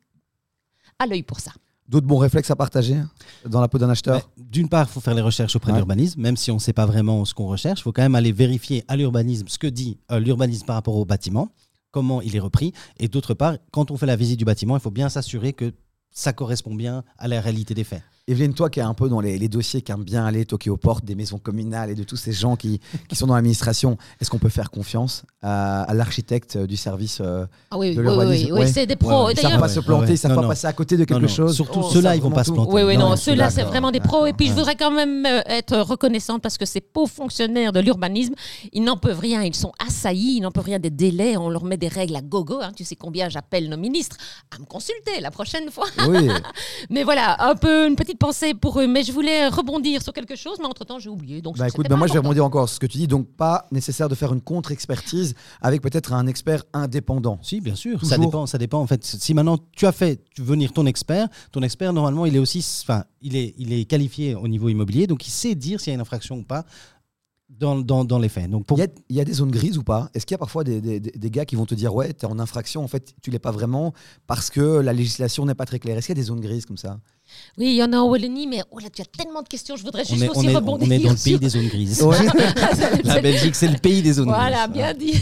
a 0.99 1.07
l'œil 1.07 1.23
pour 1.23 1.41
ça. 1.41 1.53
D'autres 1.89 2.07
bons 2.07 2.19
réflexes 2.19 2.51
à 2.51 2.57
partager 2.57 2.97
dans 3.49 3.61
la 3.61 3.69
peau 3.69 3.79
d'un 3.79 3.89
acheteur? 3.89 4.17
Ouais, 4.17 4.45
D'une 4.51 4.69
part, 4.69 4.87
il 4.89 4.93
faut 4.93 5.01
faire 5.01 5.15
les 5.15 5.23
recherches 5.23 5.55
auprès 5.55 5.71
Ouais. 5.71 5.75
de 5.77 5.79
l'urbanisme, 5.81 6.21
même 6.21 6.37
si 6.37 6.51
on 6.51 6.55
ne 6.55 6.61
sait 6.61 6.73
pas 6.73 6.87
vraiment 6.87 7.25
ce 7.25 7.33
qu'on 7.33 7.47
recherche. 7.47 7.81
Il 7.81 7.83
faut 7.85 7.93
quand 7.93 8.03
même 8.03 8.15
aller 8.17 8.33
vérifier 8.33 8.85
à 8.89 8.97
l'urbanisme 8.97 9.47
ce 9.49 9.59
que 9.59 9.67
dit 9.69 9.99
euh, 10.11 10.19
l'urbanisme 10.19 10.67
par 10.67 10.75
rapport 10.75 10.97
au 10.97 11.05
bâtiment, 11.05 11.49
comment 11.93 12.21
il 12.23 12.35
est 12.35 12.41
repris. 12.41 12.73
Et 12.99 13.07
d'autre 13.09 13.35
part, 13.35 13.55
quand 13.71 13.91
on 13.93 13.97
fait 13.97 14.07
la 14.07 14.17
visite 14.17 14.39
du 14.39 14.45
bâtiment, 14.45 14.77
il 14.77 14.81
faut 14.81 14.91
bien 14.91 15.09
s'assurer 15.09 15.53
que 15.53 15.73
ça 16.11 16.33
correspond 16.33 16.75
bien 16.75 17.05
à 17.19 17.29
la 17.29 17.41
réalité 17.41 17.73
des 17.75 17.85
faits. 17.85 18.03
Evelyne, 18.29 18.55
toi 18.55 18.69
qui 18.71 18.81
es 18.81 18.83
un 18.83 18.93
peu 18.93 19.09
dans 19.09 19.21
les, 19.21 19.39
les 19.39 19.49
dossiers, 19.49 19.83
qui 19.83 19.93
aime 19.93 20.03
bien 20.03 20.27
aller 20.27 20.45
toquer 20.45 20.69
aux 20.69 20.77
portes 20.77 21.05
des 21.05 21.15
maisons 21.15 21.39
communales 21.39 21.91
et 21.91 21.95
de 21.95 22.03
tous 22.03 22.17
ces 22.17 22.33
gens 22.33 22.57
qui, 22.57 22.81
qui 23.09 23.15
sont 23.15 23.29
dans 23.29 23.37
l'administration, 23.37 23.97
est-ce 24.21 24.31
qu'on 24.31 24.39
peut 24.41 24.49
faire 24.49 24.73
confiance 24.73 25.23
à, 25.43 25.83
à 25.83 25.95
l'architecte 25.95 26.59
du 26.59 26.77
service 26.77 27.19
euh, 27.21 27.47
Ah 27.71 27.79
oui, 27.79 27.95
De 27.95 28.01
oui, 28.01 28.07
oui, 28.09 28.11
l'urbanisme, 28.17 28.45
oui, 28.47 28.51
oui, 28.53 28.59
ouais. 28.63 28.67
c'est 28.67 28.85
des 28.87 28.97
pros. 28.97 29.31
Ils 29.31 29.37
savent 29.37 29.45
d'ailleurs, 29.45 29.61
pas 29.61 29.69
se 29.69 29.79
planter, 29.79 30.13
ils 30.15 30.19
savent 30.19 30.33
Non, 30.35 30.43
pas 30.43 30.49
passer 30.49 30.67
à 30.67 30.73
côté 30.73 30.97
de 30.97 31.05
quelque 31.05 31.15
Non, 31.21 31.29
non, 31.29 31.29
chose. 31.29 31.55
Surtout 31.55 31.79
Oh, 31.85 31.89
ceux-là, 31.91 32.11
ça, 32.11 32.17
ils 32.17 32.23
vont 32.23 32.33
pas 32.33 32.43
se 32.43 32.51
planter. 32.51 32.73
Oui, 32.73 32.83
oui, 32.83 32.97
non, 32.97 33.15
ceux-là, 33.15 33.49
c'est 33.51 33.63
vraiment 33.63 33.93
des 33.93 34.01
pros. 34.01 34.27
Et 34.27 34.33
puis, 34.33 34.49
je 34.49 34.55
voudrais 34.55 34.75
quand 34.75 34.91
même 34.91 35.25
euh, 35.25 35.43
être 35.47 35.77
reconnaissante 35.79 36.43
parce 36.43 36.59
que 36.59 36.67
ces 36.67 36.81
pauvres 36.81 37.13
fonctionnaires 37.13 37.71
de 37.73 37.79
l'urbanisme, 37.79 38.35
ils 38.73 38.83
n'en 38.83 38.97
peuvent 38.97 39.21
rien. 39.21 39.45
Ils 39.45 39.55
sont 39.55 39.71
assaillis, 39.87 40.39
ils 40.39 40.41
n'en 40.41 40.51
peuvent 40.51 40.65
rien 40.65 40.81
des 40.81 40.91
délais. 40.91 41.37
On 41.37 41.49
leur 41.49 41.63
met 41.63 41.77
des 41.77 41.87
règles 41.87 42.17
à 42.17 42.23
gogo. 42.23 42.59
hein. 42.61 42.73
Tu 42.75 42.83
sais 42.83 42.97
combien 42.97 43.29
j'appelle 43.29 43.69
nos 43.69 43.77
ministres 43.77 44.17
à 44.53 44.59
me 44.59 44.65
consulter 44.65 45.21
la 45.21 45.31
prochaine 45.31 45.71
fois. 45.71 45.87
Oui, 46.09 46.29
Mais 46.91 47.05
voilà, 47.05 47.37
un 47.49 47.55
peu 47.55 47.87
une 47.87 47.95
petite 47.95 48.16
pensée 48.17 48.55
pour 48.55 48.81
eux. 48.81 48.87
Mais 48.87 49.03
je 49.05 49.13
voulais 49.13 49.49
rebondir 49.49 50.03
sur 50.03 50.13
quelque 50.13 50.35
chose, 50.37 50.57
mais 50.59 50.67
entre-temps, 50.67 50.99
j'ai 50.99 51.09
oublié. 51.11 51.41
Donc, 51.43 51.57
bah 51.59 51.69
écoute, 51.69 51.87
bah 51.89 51.97
moi 51.97 52.07
je 52.07 52.13
vais 52.15 52.19
rebondir 52.19 52.45
encore 52.45 52.69
sur 52.69 52.75
ce 52.77 52.81
que 52.81 52.87
tu 52.87 52.99
dis. 52.99 53.07
Donc, 53.07 53.29
pas 53.29 53.67
nécessaire 53.71 54.09
de 54.09 54.15
faire 54.15 54.33
une 54.33 54.41
contre-expertise 54.41 55.35
avec 55.61 55.83
peut-être 55.83 56.13
un 56.13 56.27
expert 56.27 56.65
indépendant. 56.73 57.39
Si, 57.43 57.61
bien 57.61 57.75
sûr. 57.75 58.05
Ça 58.05 58.19
dépend, 58.19 58.47
ça 58.47 58.59
dépend. 58.59 58.81
En 58.81 58.87
fait, 58.87 59.05
si 59.05 59.35
maintenant 59.35 59.59
tu 59.73 59.87
as 59.87 59.93
fait 59.93 60.21
venir 60.39 60.73
ton 60.73 60.87
expert, 60.87 61.29
ton 61.53 61.63
expert 61.63 61.93
normalement 61.93 62.27
il 62.27 62.35
est 62.37 62.41
aussi, 62.41 62.65
enfin, 62.83 63.05
il 63.23 63.37
est, 63.37 63.55
il 63.59 63.73
est 63.73 63.85
qualifié 63.85 64.35
au 64.35 64.49
niveau 64.49 64.69
immobilier, 64.69 65.07
donc 65.07 65.27
il 65.27 65.31
sait 65.31 65.55
dire 65.55 65.81
s'il 65.81 65.91
y 65.91 65.93
a 65.93 65.95
une 65.95 66.01
infraction 66.01 66.39
ou 66.39 66.43
pas 66.43 66.65
dans, 67.49 67.77
dans, 67.79 68.05
dans 68.05 68.19
les 68.19 68.29
faits. 68.29 68.51
Donc 68.51 68.67
pour 68.67 68.77
Il 68.79 68.81
y, 68.81 68.85
a, 68.85 68.89
il 69.09 69.17
y 69.17 69.21
a 69.21 69.25
des 69.25 69.33
zones 69.35 69.51
grises 69.51 69.79
ou 69.79 69.83
pas? 69.85 70.11
Est-ce 70.15 70.27
qu'il 70.27 70.35
y 70.35 70.37
a 70.37 70.39
parfois 70.39 70.65
des, 70.65 70.81
des- 70.81 70.99
des- 71.01 71.13
des 71.13 71.31
gars 71.31 71.45
qui 71.45 71.55
vont 71.57 71.65
te 71.67 71.75
dire 71.75 71.95
Ouais, 71.95 72.13
tu 72.13 72.27
es 72.27 72.29
en 72.29 72.39
infraction, 72.39 72.83
en 72.83 72.89
fait, 72.89 73.15
tu 73.23 73.31
l'es 73.31 73.39
pas 73.39 73.53
vraiment 73.53 73.93
parce 74.27 74.51
que 74.51 74.61
la 74.81 74.93
législation 74.93 75.47
n'est 75.47 75.55
pas 75.55 75.65
très 75.67 75.79
claire? 75.79 75.97
Est-ce 75.97 76.07
qu'il 76.07 76.17
y 76.17 76.19
a 76.19 76.23
des 76.23 76.27
zones 76.27 76.41
grises 76.41 76.67
comme 76.67 76.77
ça? 76.77 76.99
Oui, 77.59 77.67
il 77.71 77.75
y 77.77 77.83
en 77.83 77.93
a 77.93 77.97
en 77.99 78.09
Wallonie, 78.09 78.47
mais 78.47 78.63
oh 78.71 78.79
là, 78.79 78.89
tu 78.95 79.03
as 79.03 79.05
tellement 79.05 79.43
de 79.43 79.49
questions. 79.49 79.77
Je 79.77 79.83
voudrais 79.83 80.03
on 80.09 80.15
juste 80.15 80.23
est, 80.25 80.29
on, 80.29 80.39
aussi 80.41 80.47
est, 80.49 80.55
rebondir. 80.57 80.87
on 80.89 80.91
est 80.91 80.99
dans 80.99 81.11
le 81.11 81.17
pays 81.23 81.33
sur- 81.33 81.41
des 81.41 81.49
zones 81.49 81.69
grises. 81.69 82.03
Ouais. 82.03 82.17
La 83.05 83.21
Belgique, 83.23 83.55
c'est 83.55 83.69
le 83.69 83.79
pays 83.79 84.03
des 84.03 84.13
zones 84.15 84.29
Voilà, 84.29 84.67
grises. 84.69 84.73
bien 84.73 84.95
dit. 84.95 85.15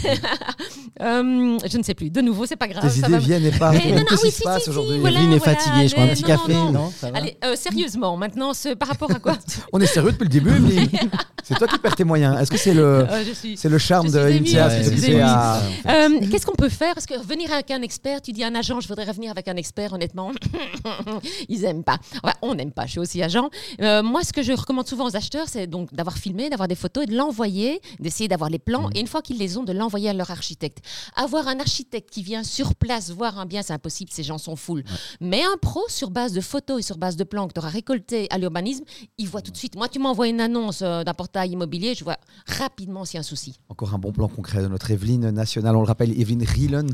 Euh, 1.01 1.57
je 1.69 1.77
ne 1.77 1.83
sais 1.83 1.93
plus. 1.93 2.09
De 2.09 2.21
nouveau, 2.21 2.45
c'est 2.45 2.55
pas 2.55 2.67
grave. 2.67 2.89
Tes 2.91 2.99
idées 2.99 3.09
va- 3.09 3.17
viennent 3.17 3.45
et. 3.45 3.51
Mais 3.51 3.91
non, 3.91 4.05
Qu'est-ce 4.09 4.21
qui 4.27 4.31
se 4.31 4.43
passe 4.43 4.67
aujourd'hui 4.67 4.99
voilà. 4.99 5.19
Evelyne 5.19 5.33
est 5.33 5.39
fatiguée, 5.39 5.87
je 5.87 5.93
crois. 5.93 6.05
Un 6.05 6.07
petit 6.09 6.21
non, 6.23 6.27
café, 6.27 6.53
non, 6.53 6.65
non, 6.65 6.71
non. 6.71 6.93
Ça 6.97 7.11
va 7.11 7.17
Allez, 7.17 7.37
euh, 7.43 7.55
sérieusement, 7.55 8.15
maintenant, 8.17 8.53
ce, 8.53 8.73
par 8.75 8.87
rapport 8.89 9.11
à 9.11 9.19
quoi 9.19 9.37
On 9.73 9.79
est 9.81 9.85
sérieux 9.87 10.11
depuis 10.11 10.23
le 10.25 10.29
début, 10.29 10.51
Evelyne 10.51 10.89
C'est 11.43 11.55
toi 11.55 11.67
qui 11.67 11.77
perds 11.79 11.95
tes 11.95 12.03
moyens. 12.03 12.39
Est-ce 12.41 12.51
que 12.51 12.57
c'est 12.57 12.73
le, 12.73 12.83
Euh, 13.09 13.23
je 13.27 13.33
suis. 13.33 13.57
c'est 13.57 13.69
le 13.69 13.77
charme 13.77 14.09
de 14.09 14.19
à- 14.19 15.59
Euh, 15.87 16.19
Qu'est-ce 16.31 16.45
qu'on 16.45 16.55
peut 16.55 16.69
faire 16.69 16.93
Parce 16.93 17.05
que 17.05 17.17
revenir 17.17 17.51
avec 17.51 17.71
un 17.71 17.81
expert, 17.81 18.21
tu 18.21 18.31
dis 18.31 18.43
un 18.43 18.55
agent, 18.55 18.79
je 18.81 18.87
voudrais 18.87 19.05
revenir 19.05 19.31
avec 19.31 19.47
un 19.47 19.55
expert, 19.55 19.93
honnêtement, 19.93 20.31
ils 21.49 21.63
aiment 21.65 21.83
pas. 21.83 21.94
Enfin, 22.23 22.35
on 22.41 22.55
n'aime 22.55 22.71
pas, 22.71 22.85
je 22.85 22.91
suis 22.91 22.99
aussi 22.99 23.21
agent. 23.21 23.49
Euh, 23.81 24.03
moi, 24.03 24.23
ce 24.23 24.33
que 24.33 24.41
je 24.41 24.51
recommande 24.53 24.87
souvent 24.87 25.07
aux 25.07 25.15
acheteurs, 25.15 25.47
c'est 25.47 25.67
donc 25.67 25.93
d'avoir 25.93 26.17
filmé, 26.17 26.49
d'avoir 26.49 26.67
des 26.67 26.75
photos 26.75 27.03
et 27.03 27.07
de 27.07 27.15
l'envoyer, 27.15 27.81
d'essayer 27.99 28.27
d'avoir 28.27 28.49
les 28.49 28.59
plans, 28.59 28.89
et 28.93 28.99
une 28.99 29.07
fois 29.07 29.21
qu'ils 29.21 29.37
les 29.37 29.57
ont, 29.57 29.63
de 29.63 29.73
l'envoyer 29.73 30.09
à 30.09 30.13
leur 30.13 30.31
architecte. 30.31 30.79
Avoir 31.15 31.47
un 31.47 31.59
architecte 31.59 32.09
qui 32.09 32.23
vient 32.23 32.43
sur 32.43 32.75
place 32.75 33.11
voir 33.11 33.39
un 33.39 33.45
bien, 33.45 33.61
c'est 33.61 33.73
impossible, 33.73 34.11
ces 34.11 34.23
gens 34.23 34.37
sont 34.37 34.55
full. 34.55 34.83
Mais 35.21 35.43
un 35.43 35.57
pro, 35.61 35.81
sur 35.87 36.11
base 36.11 36.33
de 36.33 36.41
photos 36.41 36.79
et 36.79 36.81
sur 36.81 36.97
base 36.97 37.15
de 37.15 37.23
plans 37.23 37.47
que 37.47 37.53
tu 37.53 37.59
auras 37.59 37.69
récoltés 37.69 38.27
à 38.29 38.37
l'urbanisme, 38.37 38.83
il 39.17 39.27
voit 39.27 39.41
tout 39.41 39.51
de 39.51 39.57
suite. 39.57 39.75
Moi, 39.75 39.89
tu 39.89 39.99
m'envoies 39.99 40.27
une 40.27 40.41
annonce 40.41 40.81
euh, 40.81 41.03
d'un 41.03 41.13
portail 41.13 41.51
immobilier, 41.51 41.95
je 41.95 42.03
vois 42.03 42.17
rapidement 42.47 43.05
s'il 43.05 43.15
y 43.15 43.17
a 43.17 43.21
un 43.21 43.23
souci. 43.23 43.59
Encore 43.69 43.93
un 43.93 43.99
bon 43.99 44.11
plan 44.11 44.27
concret 44.27 44.61
de 44.61 44.67
notre 44.67 44.91
Evelyne 44.91 45.29
nationale. 45.29 45.75
On 45.75 45.81
le 45.81 45.87
rappelle, 45.87 46.11
Evelyne 46.19 46.43
Rielen. 46.43 46.89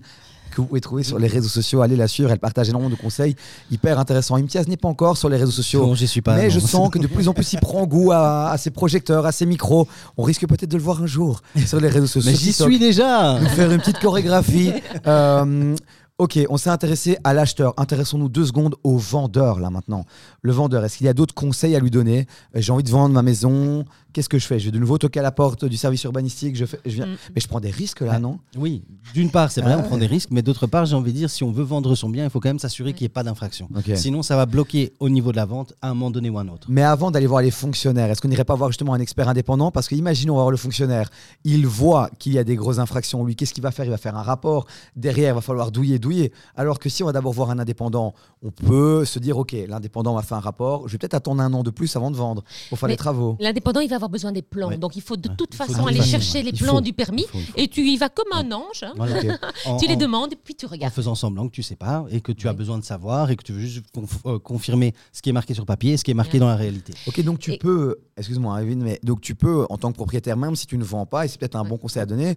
Que 0.52 0.62
vous 0.62 0.68
pouvez 0.68 0.82
trouver 0.82 1.04
sur 1.04 1.18
les 1.20 1.28
réseaux 1.28 1.50
sociaux. 1.50 1.82
Allez 1.82 1.96
la 1.96 2.08
suivre, 2.08 2.32
elle 2.32 2.40
partage 2.40 2.70
énormément 2.70 2.92
de 2.96 3.00
conseils 3.02 3.36
hyper 3.72 4.00
intéressants. 4.00 4.36
Imtiaz 4.36 4.68
n'est 4.68 4.78
pas 4.78 4.88
encore 4.90 5.18
sur 5.18 5.30
les 5.30 5.38
réseaux 5.38 5.52
sociaux. 5.52 5.86
Non, 5.86 5.96
j'y 5.96 6.08
suis 6.08 6.22
pas. 6.22 6.36
mais 6.36 6.44
non. 6.44 6.50
je 6.50 6.60
sens 6.60 6.90
que 6.90 7.00
de 7.00 7.08
plus 7.08 7.28
en 7.28 7.34
plus 7.34 7.54
il 7.54 7.60
prend 7.60 7.86
goût 7.88 8.12
à, 8.12 8.50
à 8.52 8.58
ses 8.58 8.70
projecteurs, 8.72 9.26
à 9.26 9.32
ses 9.32 9.46
micros. 9.46 9.88
On 10.18 10.24
risque 10.24 10.48
peut-être 10.48 10.70
de 10.72 10.78
le 10.78 10.84
voir 10.84 11.02
un 11.02 11.08
jour 11.08 11.42
sur 11.66 11.80
les 11.80 11.88
réseaux 11.90 12.08
sociaux. 12.08 12.32
Mais 12.32 12.38
j'y 12.38 12.54
suis 12.54 12.80
déjà. 12.80 13.40
nous 13.40 13.50
faire 13.50 13.72
une 13.72 13.80
petite 13.80 14.00
chorégraphie. 14.00 14.72
Euh, 15.08 15.76
ok, 16.22 16.38
on 16.50 16.58
s'est 16.58 16.70
intéressé 16.70 17.18
à 17.24 17.34
l'acheteur. 17.34 17.74
Intéressons-nous 17.78 18.30
deux 18.30 18.46
secondes 18.46 18.76
au 18.84 18.96
vendeur 18.98 19.60
là 19.60 19.72
maintenant. 19.72 20.06
Le 20.44 20.52
vendeur, 20.52 20.86
est-ce 20.86 20.98
qu'il 20.98 21.08
y 21.08 21.10
a 21.10 21.16
d'autres 21.16 21.34
conseils 21.34 21.76
à 21.76 21.80
lui 21.80 21.90
donner? 21.90 22.28
Euh, 22.56 22.62
J'ai 22.62 22.72
envie 22.72 22.84
de 22.84 22.92
vendre 22.92 23.12
ma 23.16 23.24
maison. 23.24 23.86
Qu'est-ce 24.14 24.30
que 24.30 24.38
je 24.38 24.46
fais? 24.46 24.60
Je 24.60 24.66
vais 24.66 24.72
de 24.72 24.78
nouveau 24.78 24.98
toquer 25.00 25.22
à 25.22 25.24
la 25.24 25.32
porte 25.32 25.66
du 25.66 25.78
service 25.78 26.04
urbanistique. 26.04 26.56
Je, 26.56 26.66
fais, 26.66 26.80
je 26.86 26.92
viens... 26.92 27.08
Mm. 27.08 27.16
Mais 27.34 27.42
je 27.42 27.48
prends 27.48 27.60
des 27.62 27.72
risques 27.72 28.02
là, 28.02 28.20
non? 28.20 28.38
Oui, 28.56 28.84
d'une 29.16 29.32
part, 29.32 29.52
c'est 29.52 29.62
vrai, 29.62 29.72
Ah 29.74 29.78
on 29.78 29.82
ouais. 29.82 29.88
prend 29.88 29.98
des 29.98 30.06
risques, 30.06 30.30
mais 30.32 30.42
d'autre 30.44 30.68
part, 30.68 30.86
j'ai 30.86 30.96
envie 30.96 31.12
de 31.12 31.18
dire, 31.18 31.30
si 31.30 31.44
on 31.44 31.52
veut 31.52 31.64
vendre 31.64 31.96
son 31.96 32.10
bien, 32.10 32.26
il 32.26 32.30
faut 32.30 32.40
quand 32.40 32.50
même 32.50 32.60
s'assurer 32.60 32.94
qu'il 32.94 33.06
n'y 33.06 33.08
ait 33.08 33.10
pas 33.10 33.24
d'infraction. 33.24 33.68
Sinon, 33.96 34.22
ça 34.22 34.36
va 34.36 34.46
bloquer 34.46 34.94
au 35.00 35.10
niveau 35.10 35.32
de 35.32 35.38
la 35.38 35.46
vente 35.46 35.74
à 35.82 35.88
un 35.90 35.94
moment 35.96 36.12
donné 36.12 36.30
ou 36.30 36.38
à 36.38 36.42
un 36.42 36.48
autre. 36.50 36.68
Mais 36.70 36.84
avant 36.84 37.10
d'aller 37.10 37.26
voir 37.26 37.42
les 37.42 37.52
fonctionnaires, 37.52 38.12
est-ce 38.12 38.22
qu'on 38.22 38.28
n'irait 38.28 38.44
pas 38.46 38.56
voir 38.56 38.70
justement 38.70 38.94
un 38.94 39.00
expert 39.00 39.28
indépendant? 39.28 39.72
Parce 39.72 39.88
que 39.88 39.96
imaginons 39.96 40.34
on 40.34 40.38
va 40.38 40.44
voir 40.44 40.52
le 40.52 40.58
fonctionnaire, 40.58 41.10
il 41.46 41.66
voit 41.66 42.10
qu'il 42.20 42.34
y 42.34 42.38
a 42.38 42.44
des 42.44 42.58
grosses 42.58 42.80
infractions. 42.80 43.24
Lui, 43.26 43.36
qu'est-ce 43.36 43.54
qu'il 43.54 43.64
va 43.64 43.72
faire? 43.72 43.86
Il 43.86 43.92
va 43.92 43.98
faire 43.98 44.18
un 44.18 44.24
rapport. 44.24 44.68
Derrière, 44.96 45.32
il 45.32 45.36
va 45.36 45.42
falloir 45.42 45.72
douiller, 45.72 45.98
douiller. 45.98 46.11
Alors 46.56 46.80
que 46.80 46.90
si 46.90 47.04
on 47.04 47.06
va 47.08 47.12
d'abord 47.12 47.34
voir 47.34 47.50
un 47.52 47.60
indépendant, 47.60 48.14
on 48.44 48.52
peut 48.52 49.06
se 49.06 49.20
dire 49.20 49.38
ok, 49.38 49.56
l'indépendant 49.68 50.16
m'a 50.16 50.22
fait 50.22 50.36
un 50.36 50.40
rapport, 50.40 50.88
je 50.88 50.94
vais 50.94 50.98
peut-être 50.98 51.14
attendre 51.14 51.42
un 51.42 51.54
an 51.54 51.64
de 51.64 51.70
plus 51.70 51.96
avant 51.96 52.12
de 52.12 52.16
vendre 52.18 52.44
pour 52.70 52.78
faire 52.80 52.88
Mais 52.88 52.94
les 52.94 52.98
travaux. 52.98 53.38
L'indépendant, 53.40 53.80
il 53.80 53.90
va 53.90 53.96
avoir 53.96 54.10
besoin 54.10 54.32
des 54.32 54.42
plans. 54.42 54.70
Ouais. 54.70 54.78
Donc, 54.78 54.96
il 54.96 55.02
faut 55.02 55.18
de 55.18 55.30
Ouais. 55.30 55.36
toute 55.38 55.56
façon 55.56 55.86
aller 55.86 56.02
chercher 56.02 56.40
ouais. 56.40 56.44
les 56.44 56.54
plans 56.54 56.76
faut. 56.76 56.82
du 56.82 56.94
permis. 56.94 57.24
Il 57.24 57.28
faut, 57.28 57.38
il 57.40 57.46
faut. 57.46 57.54
Et 57.58 57.68
tu 57.68 57.82
y 57.88 57.98
vas 57.98 58.10
comme 58.10 58.32
un 58.34 58.52
ange. 58.52 58.84
hein. 58.84 58.94
Voilà. 58.96 59.16
En- 59.66 59.78
Tu 59.78 59.88
les 59.88 59.94
en- 59.96 59.98
demandes 59.98 60.34
et 60.34 60.36
puis 60.36 60.56
tu 60.56 60.66
en 60.66 60.70
regardes. 60.70 60.94
faisant 60.94 61.16
semblant 61.16 61.48
que 61.48 61.52
tu 61.54 61.64
sais 61.64 61.76
pas 61.76 62.06
et 62.10 62.22
que 62.22 62.32
tu 62.32 62.48
as 62.48 62.54
besoin 62.54 62.78
de 62.80 62.84
savoir 62.84 63.30
et 63.32 63.36
que 63.36 63.44
tu 63.44 63.54
veux 63.54 63.60
juste 63.60 63.84
conf- 63.96 64.20
euh, 64.26 64.40
confirmer 64.40 64.94
ce 65.14 65.22
qui 65.22 65.30
est 65.30 65.34
marqué 65.34 65.54
sur 65.54 65.66
papier 65.66 65.94
et 65.94 65.98
ce 65.98 66.04
qui 66.04 66.12
est 66.12 66.16
marqué 66.16 66.34
Ouais. 66.34 66.40
dans 66.40 66.48
la 66.48 66.56
réalité. 66.56 66.94
Ok, 67.08 67.22
donc 67.24 67.40
tu 67.40 67.54
Et- 67.54 67.58
peux, 67.58 67.98
excuse-moi, 68.18 68.62
Evin, 68.62 68.76
mais 68.78 69.00
donc 69.04 69.22
tu 69.22 69.36
peux, 69.36 69.66
en 69.70 69.78
tant 69.78 69.92
que 69.92 69.96
propriétaire, 69.98 70.38
même 70.38 70.56
si 70.56 70.66
tu 70.68 70.78
ne 70.78 70.84
vends 70.84 71.06
pas, 71.06 71.26
et 71.26 71.28
c'est 71.28 71.38
peut-être 71.40 71.56
un 71.56 71.64
Ouais. 71.64 71.70
bon 71.70 71.78
conseil 71.78 72.02
à 72.02 72.06
donner, 72.06 72.36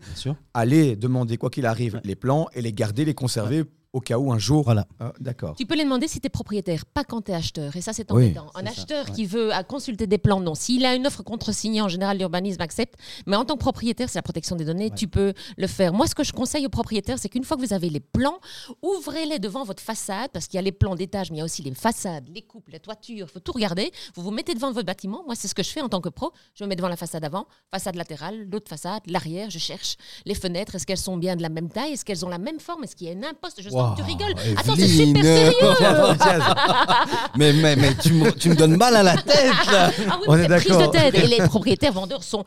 aller 0.52 0.96
demander, 0.96 1.36
quoi 1.36 1.50
qu'il 1.50 1.66
arrive, 1.66 1.94
Ouais. 1.94 2.00
les 2.04 2.14
plans 2.16 2.46
et 2.54 2.62
les 2.62 2.72
garder, 2.72 3.04
les 3.04 3.14
conserver 3.14 3.63
au 3.94 4.00
cas 4.00 4.18
où 4.18 4.30
un 4.32 4.38
jour. 4.38 4.62
Voilà. 4.64 4.86
Ah, 5.00 5.12
D'accord. 5.20 5.54
Tu 5.56 5.64
peux 5.64 5.76
les 5.76 5.84
demander 5.84 6.08
si 6.08 6.20
tu 6.20 6.26
es 6.26 6.30
propriétaire, 6.30 6.84
pas 6.84 7.04
quand 7.04 7.22
tu 7.22 7.30
es 7.30 7.34
acheteur. 7.34 7.74
Et 7.76 7.80
ça, 7.80 7.92
c'est 7.92 8.10
Oui, 8.12 8.24
embêtant. 8.26 8.46
un 8.54 8.60
c'est 8.60 8.64
ça, 8.66 8.70
acheteur 8.72 9.06
ouais. 9.06 9.12
qui 9.12 9.24
veut 9.24 9.52
à 9.54 9.62
consulter 9.64 10.06
des 10.06 10.18
plans, 10.18 10.40
non. 10.40 10.54
S'il 10.54 10.84
a 10.84 10.94
une 10.94 11.06
offre 11.06 11.22
contre-signée, 11.22 11.80
en 11.80 11.88
général, 11.88 12.18
l'urbanisme 12.18 12.60
accepte. 12.60 12.96
Mais 13.26 13.36
en 13.36 13.44
tant 13.44 13.54
que 13.54 13.60
propriétaire, 13.60 14.08
c'est 14.10 14.18
la 14.18 14.22
protection 14.22 14.56
des 14.56 14.64
données, 14.64 14.90
Ouais. 14.90 14.96
tu 14.96 15.08
peux 15.08 15.32
le 15.56 15.66
faire. 15.66 15.92
Moi, 15.94 16.06
ce 16.06 16.14
que 16.14 16.24
je 16.24 16.32
conseille 16.32 16.66
aux 16.66 16.70
propriétaires, 16.70 17.18
c'est 17.18 17.28
qu'une 17.28 17.44
fois 17.44 17.56
que 17.56 17.62
vous 17.64 17.72
avez 17.72 17.88
les 17.88 18.00
plans, 18.00 18.38
ouvrez-les 18.82 19.38
devant 19.38 19.64
votre 19.64 19.82
façade, 19.82 20.30
parce 20.32 20.46
qu'il 20.46 20.56
y 20.56 20.58
a 20.58 20.62
les 20.62 20.72
plans 20.72 20.94
d'étage, 20.94 21.30
mais 21.30 21.36
il 21.36 21.38
y 21.38 21.42
a 21.42 21.44
aussi 21.44 21.62
les 21.62 21.74
façades, 21.74 22.28
les 22.34 22.42
coupes, 22.42 22.68
les 22.68 22.80
toitures. 22.80 23.26
Il 23.28 23.32
faut 23.32 23.40
tout 23.40 23.52
regarder. 23.52 23.90
Vous 24.14 24.22
vous 24.22 24.30
mettez 24.30 24.54
devant 24.54 24.72
votre 24.72 24.86
bâtiment. 24.86 25.22
Moi, 25.24 25.34
c'est 25.36 25.48
ce 25.48 25.54
que 25.54 25.62
je 25.62 25.70
fais 25.70 25.80
en 25.80 25.88
tant 25.88 26.00
que 26.00 26.08
pro. 26.08 26.32
Je 26.54 26.64
me 26.64 26.68
mets 26.68 26.76
devant 26.76 26.88
la 26.88 26.96
façade 26.96 27.24
avant, 27.24 27.46
façade 27.70 27.94
latérale, 27.96 28.48
l'autre 28.50 28.68
façade, 28.68 29.02
l'arrière. 29.06 29.50
Je 29.50 29.58
cherche 29.58 29.96
les 30.24 30.34
fenêtres. 30.34 30.74
Est-ce 30.74 30.86
qu'elles 30.86 30.98
sont 30.98 31.16
bien 31.16 31.36
de 31.36 31.42
la 31.42 31.48
même 31.48 31.68
taille? 31.68 31.92
Est-ce 31.92 32.04
qu'elles 32.04 32.24
ont 32.24 32.28
la 32.28 32.38
même 32.38 32.60
forme? 32.60 32.84
Est-ce 32.84 32.96
qu'il 32.96 33.06
y 33.06 33.10
a 33.10 33.12
une 33.12 33.24
imposte? 33.24 33.62
Je 33.62 33.68
que 33.92 33.96
tu 33.96 34.02
rigoles. 34.06 34.30
Evelyne. 34.32 34.58
Attends, 34.58 34.74
c'est 34.76 34.88
super 34.88 35.24
sérieux. 35.24 35.54
mais 37.36 37.52
mais, 37.52 37.76
mais 37.76 37.94
tu, 37.96 38.12
me, 38.12 38.30
tu 38.32 38.48
me 38.50 38.54
donnes 38.56 38.76
mal 38.76 38.96
à 38.96 39.02
la 39.02 39.16
tête 39.16 39.52
là. 39.72 39.90
Ah 40.10 40.18
oui, 40.20 40.24
On 40.28 40.36
mais 40.36 40.44
est 40.44 40.48
c'est 40.48 40.56
prise 40.56 40.68
de 40.72 40.76
d'accord. 40.78 40.90
tête. 40.92 41.14
Et 41.14 41.26
les 41.26 41.38
propriétaires 41.48 41.92
vendeurs 41.92 42.22
sont 42.22 42.44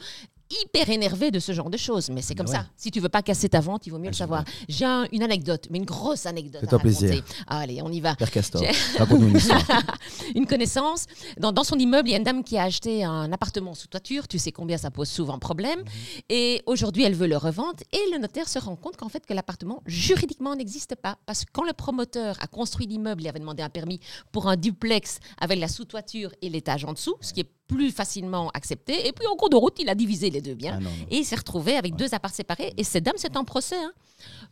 hyper 0.63 0.89
énervés 0.89 1.31
de 1.31 1.39
ce 1.39 1.51
genre 1.51 1.69
de 1.69 1.77
choses. 1.77 2.09
Mais 2.09 2.21
c'est 2.21 2.35
comme 2.35 2.47
Ouais. 2.47 2.53
ça. 2.55 2.65
Si 2.75 2.91
tu 2.91 2.99
veux 2.99 3.09
pas 3.09 3.21
casser 3.21 3.49
ta 3.49 3.59
vente, 3.59 3.85
il 3.87 3.89
vaut 3.91 3.97
mieux 3.99 4.07
Ah, 4.07 4.11
le 4.11 4.15
savoir. 4.15 4.43
J'ai 4.69 4.85
un- 4.85 5.05
une 5.11 5.23
anecdote, 5.23 5.67
mais 5.69 5.77
une 5.79 5.85
grosse 5.85 6.25
anecdote. 6.25 6.63
À 6.63 6.77
raconter. 6.77 6.81
plaisir. 6.97 7.23
Allez, 7.47 7.81
on 7.81 7.91
y 7.91 7.99
va. 7.99 8.15
Père 8.15 8.31
Castor, 8.31 8.61
une 9.11 9.35
histoire. 9.37 9.63
Une 10.35 10.45
connaissance. 10.45 11.05
Dans, 11.39 11.51
dans 11.51 11.63
son 11.63 11.77
immeuble, 11.77 12.09
il 12.09 12.11
y 12.11 12.15
a 12.15 12.17
une 12.17 12.23
dame 12.23 12.43
qui 12.43 12.57
a 12.57 12.63
acheté 12.63 13.03
un 13.03 13.31
appartement 13.31 13.73
sous 13.73 13.87
toiture. 13.87 14.27
Tu 14.27 14.39
sais 14.39 14.51
combien 14.51 14.77
ça 14.77 14.91
pose 14.91 15.09
souvent 15.09 15.39
problème. 15.39 15.83
Et 16.29 16.61
aujourd'hui, 16.65 17.03
elle 17.03 17.15
veut 17.15 17.27
le 17.27 17.37
revendre. 17.37 17.77
Et 17.91 18.11
le 18.11 18.17
notaire 18.19 18.47
se 18.47 18.59
rend 18.59 18.75
compte 18.75 18.97
qu'en 18.97 19.09
fait, 19.09 19.25
que 19.25 19.33
l'appartement, 19.33 19.81
juridiquement, 19.85 20.55
n'existe 20.55 20.95
pas. 20.95 21.17
Parce 21.25 21.45
que 21.45 21.51
quand 21.51 21.63
le 21.65 21.73
promoteur 21.73 22.35
a 22.41 22.47
construit 22.47 22.87
l'immeuble, 22.87 23.21
il 23.23 23.27
avait 23.27 23.39
demandé 23.39 23.63
un 23.63 23.69
permis 23.69 23.99
pour 24.31 24.47
un 24.47 24.55
duplex 24.55 25.19
avec 25.39 25.59
la 25.59 25.67
sous-toiture 25.67 26.31
et 26.41 26.49
l'étage 26.49 26.85
en 26.85 26.93
dessous, 26.93 27.15
ce 27.21 27.33
qui 27.33 27.41
est 27.41 27.49
plus 27.67 27.91
facilement 27.91 28.49
accepté. 28.53 29.07
Et 29.07 29.11
puis, 29.11 29.27
en 29.27 29.35
cours 29.35 29.49
de 29.49 29.55
route, 29.55 29.75
il 29.79 29.89
a 29.89 29.95
divisé 29.95 30.29
les 30.29 30.41
deux 30.41 30.55
biens. 30.55 30.75
Ah, 30.77 30.79
non, 30.79 30.89
non. 30.89 31.05
Et 31.11 31.17
il 31.17 31.25
s'est 31.25 31.35
retrouvé 31.35 31.75
avec 31.75 31.95
deux 31.95 32.13
apparts 32.13 32.33
séparés. 32.33 32.73
Et 32.77 32.83
cette 32.83 33.03
dame, 33.03 33.15
c'est 33.17 33.35
en 33.37 33.43
procès. 33.43 33.75
hein. 33.77 33.91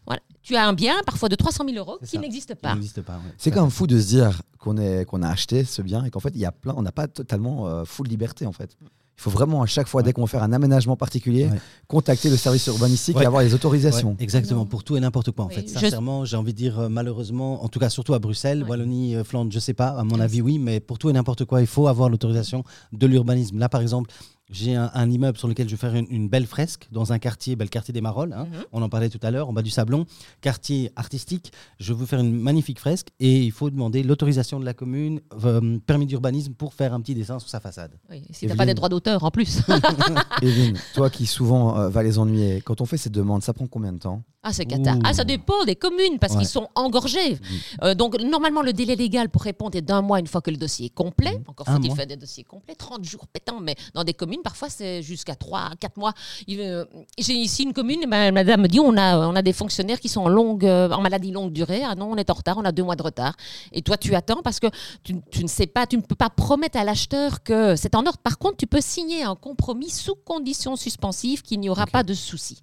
Voilà. 0.05 0.21
Tu 0.43 0.55
as 0.55 0.67
un 0.67 0.73
bien, 0.73 0.95
parfois 1.05 1.29
de 1.29 1.35
300 1.35 1.65
000 1.67 1.77
euros, 1.77 1.97
qui 2.05 2.19
n'existe 2.19 2.53
pas. 2.55 2.75
n'existe 2.75 3.01
pas. 3.01 3.13
ouais. 3.13 3.33
C'est 3.37 3.49
quand 3.51 3.61
même 3.61 3.71
fou 3.71 3.87
de 3.87 3.99
se 3.99 4.05
dire 4.07 4.41
qu'on 4.59 4.77
est 4.77 5.05
qu'on 5.05 5.23
a 5.23 5.29
acheté 5.29 5.63
ce 5.63 5.81
bien 5.81 6.03
et 6.05 6.11
qu'en 6.11 6.19
fait 6.19 6.31
il 6.35 6.39
y 6.39 6.45
a 6.45 6.51
plein, 6.51 6.73
on 6.77 6.83
n'a 6.83 6.91
pas 6.91 7.07
totalement 7.07 7.67
euh, 7.67 7.83
full 7.85 8.07
liberté 8.07 8.45
en 8.45 8.51
fait. 8.51 8.77
Il 9.17 9.21
faut 9.21 9.29
vraiment 9.29 9.61
à 9.61 9.65
chaque 9.65 9.87
fois 9.87 9.99
Ouais. 10.01 10.05
dès 10.05 10.13
qu'on 10.13 10.21
va 10.21 10.27
faire 10.27 10.43
un 10.43 10.51
aménagement 10.51 10.97
particulier, 10.97 11.45
Ouais. 11.45 11.59
contacter 11.87 12.29
le 12.29 12.35
service 12.37 12.65
urbanistique 12.67 13.15
Ouais. 13.15 13.23
et 13.23 13.25
avoir 13.25 13.41
les 13.43 13.53
autorisations. 13.53 14.09
Ouais, 14.09 14.15
exactement, 14.19 14.61
Non. 14.61 14.65
pour 14.65 14.83
tout 14.83 14.97
et 14.97 14.99
n'importe 14.99 15.31
quoi 15.31 15.45
en 15.45 15.47
Oui, 15.47 15.55
fait. 15.55 15.69
Sincèrement, 15.69 16.25
j'ai 16.25 16.35
envie 16.35 16.51
de 16.53 16.57
dire 16.57 16.79
euh, 16.79 16.89
malheureusement, 16.89 17.63
en 17.63 17.69
tout 17.69 17.79
cas 17.79 17.89
surtout 17.89 18.13
à 18.13 18.19
Bruxelles, 18.19 18.63
Ouais. 18.63 18.69
Wallonie, 18.71 19.15
euh, 19.15 19.23
Flandre, 19.23 19.51
je 19.53 19.59
sais 19.59 19.73
pas, 19.73 19.87
à 19.89 20.03
mon 20.03 20.19
avis 20.19 20.41
oui, 20.41 20.59
mais 20.59 20.79
pour 20.81 20.97
tout 20.99 21.09
et 21.09 21.13
n'importe 21.13 21.45
quoi, 21.45 21.61
il 21.61 21.67
faut 21.67 21.87
avoir 21.87 22.09
l'autorisation 22.09 22.63
de 22.91 23.07
l'urbanisme. 23.07 23.57
Là 23.57 23.69
par 23.69 23.81
exemple, 23.81 24.11
j'ai 24.49 24.75
un, 24.75 24.91
un 24.93 25.09
immeuble 25.09 25.37
sur 25.37 25.47
lequel 25.47 25.67
je 25.67 25.75
vais 25.75 25.79
faire 25.79 25.95
une, 25.95 26.05
une 26.09 26.29
belle 26.29 26.45
fresque 26.45 26.87
dans 26.91 27.11
un 27.13 27.19
quartier, 27.19 27.55
le 27.55 27.65
quartier 27.67 27.93
des 27.93 28.01
Marolles, 28.01 28.33
hein. 28.33 28.45
Mhm. 28.51 28.63
on 28.73 28.81
en 28.81 28.89
parlait 28.89 29.09
tout 29.09 29.19
à 29.23 29.31
l'heure, 29.31 29.49
en 29.49 29.53
bas 29.53 29.61
du 29.61 29.69
Sablon, 29.71 30.05
quartier 30.41 30.91
artistique. 30.95 31.51
Je 31.79 31.93
veux 31.93 32.05
faire 32.05 32.19
une 32.19 32.31
magnifique 32.31 32.79
fresque 32.79 33.07
et 33.19 33.41
il 33.43 33.51
faut 33.51 33.69
demander 33.69 34.03
l'autorisation 34.03 34.59
de 34.59 34.65
la 34.65 34.73
commune, 34.73 35.21
euh, 35.43 35.79
permis 35.85 36.05
d'urbanisme 36.05 36.53
pour 36.53 36.73
faire 36.73 36.93
un 36.93 37.01
petit 37.01 37.15
dessin 37.15 37.39
sur 37.39 37.49
sa 37.49 37.59
façade. 37.59 37.97
Oui, 38.09 38.21
si 38.31 38.39
tu 38.41 38.45
n'as 38.45 38.53
Evelyne. 38.53 38.57
pas 38.57 38.65
des 38.65 38.73
droits 38.75 38.89
d'auteur 38.89 39.23
en 39.23 39.31
plus. 39.31 39.61
Evelyne, 40.41 40.77
toi 40.93 41.09
qui 41.09 41.25
souvent 41.25 41.77
euh, 41.79 41.89
va 41.89 42.03
les 42.03 42.19
ennuyer, 42.19 42.61
quand 42.61 42.81
on 42.81 42.85
fait 42.85 42.97
ces 42.97 43.09
demandes, 43.09 43.41
ça 43.43 43.53
prend 43.53 43.67
combien 43.67 43.93
de 43.93 43.99
temps? 43.99 44.23
Ah, 44.47 44.53
c'est 44.53 44.65
cata. 44.65 44.93
Ah, 45.03 45.11
ça 45.11 45.23
dépend 45.23 45.65
des 45.65 45.75
communes 45.75 46.19
parce 46.19 46.33
Ouais. 46.33 46.39
qu'ils 46.39 46.47
sont 46.47 46.67
engorgés. 46.75 47.39
Euh, 47.81 47.95
donc, 47.95 48.21
normalement, 48.21 48.61
le 48.61 48.73
délai 48.73 48.95
légal 48.95 49.27
pour 49.29 49.41
répondre 49.41 49.75
est 49.75 49.81
d'un 49.81 50.03
mois 50.03 50.19
une 50.19 50.27
fois 50.27 50.39
que 50.41 50.51
le 50.51 50.57
dossier 50.57 50.85
est 50.85 50.93
complet. 50.93 51.41
Encore 51.47 51.67
Un 51.67 51.77
faut-il 51.77 51.91
faire 51.95 52.05
des 52.05 52.15
dossiers 52.15 52.43
complets, 52.43 52.75
30 52.75 53.03
jours 53.03 53.25
pétants, 53.25 53.59
mais 53.59 53.75
dans 53.95 54.03
des 54.03 54.13
communes, 54.13 54.41
parfois, 54.43 54.69
c'est 54.69 55.01
jusqu'à 55.01 55.33
3 55.33 55.71
4 55.79 55.97
mois. 55.97 56.13
Euh, 56.49 56.85
J'ai 57.17 57.33
ici 57.33 57.63
une 57.63 57.73
commune, 57.73 58.03
et 58.03 58.05
ben, 58.05 58.31
madame 58.31 58.61
me 58.61 58.67
dit 58.67 58.79
on 58.79 58.95
a, 58.97 59.17
on 59.27 59.35
a 59.35 59.41
des 59.41 59.51
fonctionnaires 59.53 59.99
qui 59.99 60.09
sont 60.09 60.21
en, 60.21 60.29
longue, 60.29 60.63
euh, 60.63 60.91
en 60.91 61.01
maladie 61.01 61.31
longue 61.31 61.51
durée. 61.51 61.81
Ah 61.83 61.95
non, 61.95 62.11
on 62.11 62.15
est 62.17 62.29
en 62.29 62.35
retard, 62.35 62.57
on 62.59 62.65
a 62.65 62.71
deux 62.71 62.83
mois 62.83 62.95
de 62.95 63.01
retard. 63.03 63.33
Et 63.71 63.81
toi, 63.81 63.97
tu 63.97 64.13
attends 64.13 64.43
parce 64.43 64.59
que 64.59 64.67
tu, 65.03 65.15
tu 65.31 65.41
ne 65.41 65.47
sais 65.49 65.65
pas, 65.67 65.87
tu 65.87 65.97
ne 65.97 66.03
peux 66.03 66.13
pas 66.13 66.29
promettre 66.29 66.77
à 66.77 66.83
l'acheteur 66.83 67.41
que 67.41 67.75
c'est 67.75 67.95
en 67.95 68.05
ordre. 68.05 68.19
Par 68.19 68.37
contre, 68.37 68.57
tu 68.57 68.67
peux 68.67 68.81
signer 68.81 69.23
un 69.23 69.35
compromis 69.35 69.89
sous 69.89 70.13
condition 70.15 70.75
suspensive 70.75 71.41
qu'il 71.41 71.59
n'y 71.61 71.69
aura 71.69 71.87
pas 71.87 72.03
de 72.03 72.13
souci. 72.13 72.61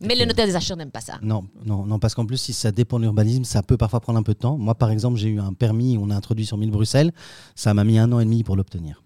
Mais 0.00 0.14
le 0.14 0.24
notaire 0.24 0.46
des 0.46 0.56
acheteurs 0.56 0.76
n'aime 0.76 0.90
pas 0.90 1.00
ça. 1.00 1.18
Non, 1.22 1.44
non, 1.64 1.84
non, 1.84 1.98
parce 1.98 2.14
qu'en 2.14 2.26
plus, 2.26 2.38
si 2.38 2.52
ça 2.52 2.72
dépend 2.72 2.98
de 2.98 3.04
l'urbanisme, 3.04 3.44
ça 3.44 3.62
peut 3.62 3.76
parfois 3.76 4.00
prendre 4.00 4.18
un 4.18 4.22
peu 4.22 4.34
de 4.34 4.38
temps. 4.38 4.56
Moi, 4.56 4.74
par 4.74 4.90
exemple, 4.90 5.18
j'ai 5.18 5.28
eu 5.28 5.40
un 5.40 5.52
permis, 5.52 5.98
on 5.98 6.10
a 6.10 6.16
introduit 6.16 6.46
sur 6.46 6.56
1000 6.56 6.70
Bruxelles, 6.70 7.12
ça 7.54 7.74
m'a 7.74 7.84
mis 7.84 7.98
un 7.98 8.10
an 8.12 8.20
et 8.20 8.24
demi 8.24 8.42
pour 8.42 8.56
l'obtenir. 8.56 9.02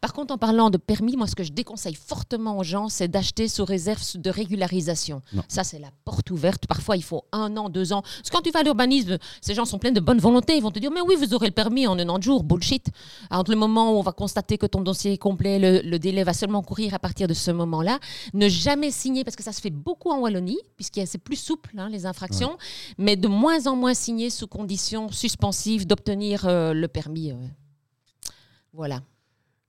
Par 0.00 0.12
contre, 0.12 0.32
en 0.32 0.38
parlant 0.38 0.70
de 0.70 0.76
permis, 0.78 1.16
moi, 1.16 1.26
ce 1.26 1.34
que 1.34 1.42
je 1.42 1.52
déconseille 1.52 1.94
fortement 1.94 2.58
aux 2.58 2.62
gens, 2.64 2.88
c'est 2.88 3.08
d'acheter 3.08 3.48
sous 3.48 3.64
réserve 3.64 4.00
de 4.16 4.30
régularisation. 4.30 5.20
Non. 5.32 5.42
Ça, 5.48 5.64
c'est 5.64 5.78
la 5.78 5.90
porte 6.04 6.30
ouverte. 6.30 6.66
Parfois, 6.66 6.96
il 6.96 7.02
faut 7.02 7.24
un 7.32 7.56
an, 7.56 7.68
deux 7.68 7.92
ans. 7.92 8.02
Parce 8.02 8.30
que 8.30 8.36
quand 8.36 8.42
tu 8.42 8.50
vas 8.50 8.60
à 8.60 8.62
l'urbanisme, 8.62 9.18
ces 9.40 9.54
gens 9.54 9.64
sont 9.64 9.78
pleins 9.78 9.90
de 9.90 10.00
bonne 10.00 10.18
volonté. 10.18 10.56
Ils 10.56 10.62
vont 10.62 10.70
te 10.70 10.78
dire, 10.78 10.90
mais 10.92 11.00
oui, 11.00 11.16
vous 11.16 11.34
aurez 11.34 11.48
le 11.48 11.52
permis 11.52 11.86
en 11.86 11.96
90 11.96 12.24
jours. 12.24 12.44
Bullshit. 12.44 12.86
Entre 13.30 13.50
le 13.50 13.56
moment 13.56 13.92
où 13.92 13.96
on 13.96 14.02
va 14.02 14.12
constater 14.12 14.58
que 14.58 14.66
ton 14.66 14.80
dossier 14.80 15.12
est 15.14 15.18
complet, 15.18 15.58
le, 15.58 15.80
le 15.88 15.98
délai 15.98 16.22
va 16.24 16.32
seulement 16.34 16.62
courir 16.62 16.94
à 16.94 16.98
partir 16.98 17.26
de 17.26 17.34
ce 17.34 17.50
moment-là. 17.50 17.98
Ne 18.32 18.48
jamais 18.48 18.90
signer, 18.90 19.24
parce 19.24 19.36
que 19.36 19.42
ça 19.42 19.52
se 19.52 19.60
fait 19.60 19.70
beaucoup 19.70 20.10
en 20.10 20.18
Wallonie, 20.20 20.58
puisque 20.76 21.00
c'est 21.06 21.18
plus 21.18 21.36
souple, 21.36 21.70
hein, 21.78 21.88
les 21.88 22.06
infractions, 22.06 22.56
mais 22.98 23.16
de 23.16 23.28
moins 23.28 23.66
en 23.66 23.74
moins 23.76 23.94
signer 23.94 24.30
sous 24.30 24.46
condition 24.46 25.10
suspensive 25.10 25.86
d'obtenir 25.86 26.46
euh, 26.46 26.72
le 26.72 26.86
permis. 26.88 27.32
euh. 27.32 27.36
Voilà. 28.72 29.00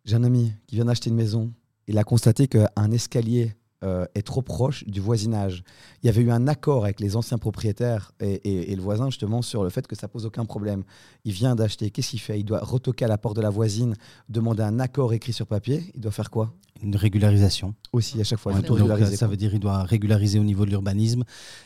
J'ai 0.06 0.16
un 0.16 0.24
ami 0.24 0.54
qui 0.68 0.76
vient 0.76 0.86
d'acheter 0.86 1.10
une 1.10 1.16
maison. 1.16 1.52
Il 1.88 1.98
a 1.98 2.04
constaté 2.04 2.48
qu'un 2.48 2.92
escalier 2.92 3.56
euh, 3.84 4.06
est 4.16 4.22
trop 4.26 4.42
proche 4.42 4.84
du 4.86 5.00
voisinage. 5.00 5.64
Il 6.02 6.08
y 6.08 6.10
avait 6.10 6.22
eu 6.22 6.32
un 6.32 6.48
accord 6.48 6.86
avec 6.86 7.00
les 7.00 7.16
anciens 7.16 7.38
propriétaires 7.38 8.14
et, 8.20 8.34
et- 8.36 8.72
et 8.72 8.76
le 8.76 8.82
voisin 8.82 9.10
justement 9.10 9.42
sur 9.44 9.64
le 9.64 9.70
fait 9.70 9.86
que 9.86 9.96
ça 9.96 10.08
pose 10.08 10.26
aucun 10.26 10.46
problème. 10.46 10.84
Il 11.24 11.34
vient 11.34 11.56
d'acheter. 11.56 11.92
Qu'est-ce 11.92 12.12
qu'il 12.12 12.20
fait? 12.22 12.40
Il 12.40 12.46
doit 12.46 12.60
retoquer 12.62 13.06
à 13.06 13.08
la 13.08 13.18
porte 13.20 13.36
de 13.36 13.42
la 13.42 13.50
voisine, 13.52 13.94
demander 14.30 14.64
un 14.64 14.80
accord 14.80 15.14
écrit 15.14 15.34
sur 15.34 15.46
papier. 15.46 15.92
Il 15.94 16.02
doit 16.02 16.12
faire 16.12 16.32
quoi? 16.32 16.54
Une 16.82 16.96
régularisation. 16.96 17.76
Aussi 17.92 18.20
à 18.20 18.24
chaque 18.24 18.40
fois. 18.40 18.54
Il 18.54 18.62
Donc, 18.62 18.80
ça 18.80 19.18
quoi. 19.18 19.28
veut 19.28 19.38
dire 19.38 19.52
qu'il 19.52 19.60
doit 19.60 19.84
régulariser 19.84 20.40
au 20.40 20.44
niveau 20.44 20.66
de 20.66 20.72
l'urbanisme. 20.72 21.24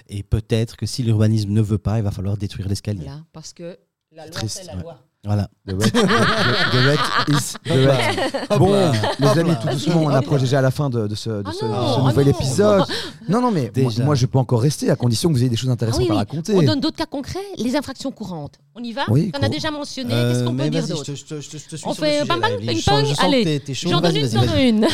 Et 0.09 0.23
peut-être 0.23 0.75
que 0.77 0.85
si 0.85 1.03
l'urbanisme 1.03 1.51
ne 1.51 1.61
veut 1.61 1.77
pas, 1.77 1.99
il 1.99 2.03
va 2.03 2.11
falloir 2.11 2.35
détruire 2.37 2.67
l'escalier. 2.67 3.03
Voilà, 3.05 3.23
parce 3.31 3.53
que 3.53 3.77
la 4.11 4.25
loi, 4.27 4.47
c'est 4.47 4.65
la 4.65 4.75
ouais. 4.75 4.81
loi. 4.81 4.99
Voilà. 5.25 5.49
The 5.67 5.73
wreck, 5.73 5.91
the- 5.91 6.71
the 6.71 6.85
wreck 6.85 6.99
is 7.27 7.53
the 7.65 7.85
wreck. 7.85 8.57
Bon, 8.57 8.91
les 9.19 9.27
amis, 9.39 9.51
tout 9.61 9.67
doucement, 9.67 10.03
on 10.03 10.09
approche 10.09 10.39
déjà 10.41 10.59
à 10.59 10.61
la 10.61 10.71
fin 10.71 10.89
de, 10.89 11.07
de 11.07 11.15
ce, 11.15 11.29
de 11.29 11.43
Ah 11.45 11.51
ce- 11.51 11.65
non, 11.65 11.73
ah 11.75 12.01
nouvel 12.09 12.25
non. 12.27 12.31
épisode. 12.31 12.83
Non, 13.29 13.41
non, 13.41 13.51
mais 13.51 13.71
moi, 13.77 13.91
moi, 14.05 14.15
je 14.15 14.25
peux 14.25 14.39
encore 14.39 14.59
rester 14.61 14.89
à 14.89 14.95
condition 14.95 15.29
que 15.29 15.33
vous 15.35 15.41
ayez 15.41 15.49
des 15.51 15.55
choses 15.55 15.69
Ah 15.69 15.73
intéressantes 15.73 16.01
oui, 16.01 16.07
à 16.09 16.13
oui. 16.13 16.17
raconter. 16.17 16.55
On 16.55 16.63
donne 16.63 16.79
d'autres 16.79 16.97
cas 16.97 17.05
concrets. 17.05 17.37
Les 17.57 17.75
infractions 17.75 18.09
courantes. 18.11 18.55
On 18.79 18.83
y 18.83 18.93
va 18.93 19.01
Oui, 19.09 19.29
as 19.33 19.39
cour- 19.39 19.49
déjà 19.49 19.71
mentionné. 19.71 20.13
Euh, 20.13 20.31
Qu'est-ce 20.31 20.43
qu'on 20.45 20.55
peut 20.55 20.69
dire 20.69 20.87
d'autre 20.87 21.11
On 21.85 21.93
fait 21.93 22.23
là, 22.25 22.35
Evelyne. 22.49 22.69
ping 22.69 22.83
pong. 22.83 23.05
Allez, 23.19 23.61
j'en 23.73 23.99
donne 23.99 24.15
une, 24.15 24.25
vas-y. 24.25 24.47
donne 24.47 24.59
une. 24.59 24.85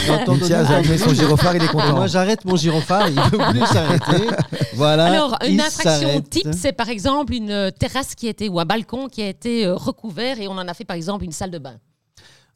A 0.54 0.76
allumé 0.78 0.98
son 0.98 1.14
gyrophare, 1.14 1.56
il 1.56 1.64
est 1.64 1.68
content. 1.68 1.94
Moi, 1.96 2.08
j'arrête 2.08 2.44
mon 2.46 2.56
gyrophare, 2.56 3.10
il 3.10 3.20
veut 3.20 3.38
plus 3.52 3.66
s'arrêter. 3.68 4.28
Voilà. 4.74 5.06
Alors, 5.06 5.38
une 5.48 5.60
s'arrête. 5.60 6.30
type, 6.30 6.48
c'est 6.58 6.74
par 6.74 6.90
exemple 6.90 7.34
une 7.34 7.52
euh, 7.52 7.72
terrasse 7.72 8.16
qui 8.16 8.28
a 8.28 8.32
été, 8.32 8.50
ou 8.50 8.60
un 8.60 8.66
balcon 8.66 9.08
qui 9.08 9.22
a 9.22 9.28
été 9.28 9.66
euh, 9.66 9.76
recouvert 9.76 10.40
et 10.40 10.48
on 10.48 10.54
en 10.54 10.68
a 10.68 10.74
fait 10.74 10.86
par 10.86 10.96
exemple 10.98 11.24
une 11.24 11.32
salle 11.32 11.52
de 11.52 11.60
bain. 11.60 11.76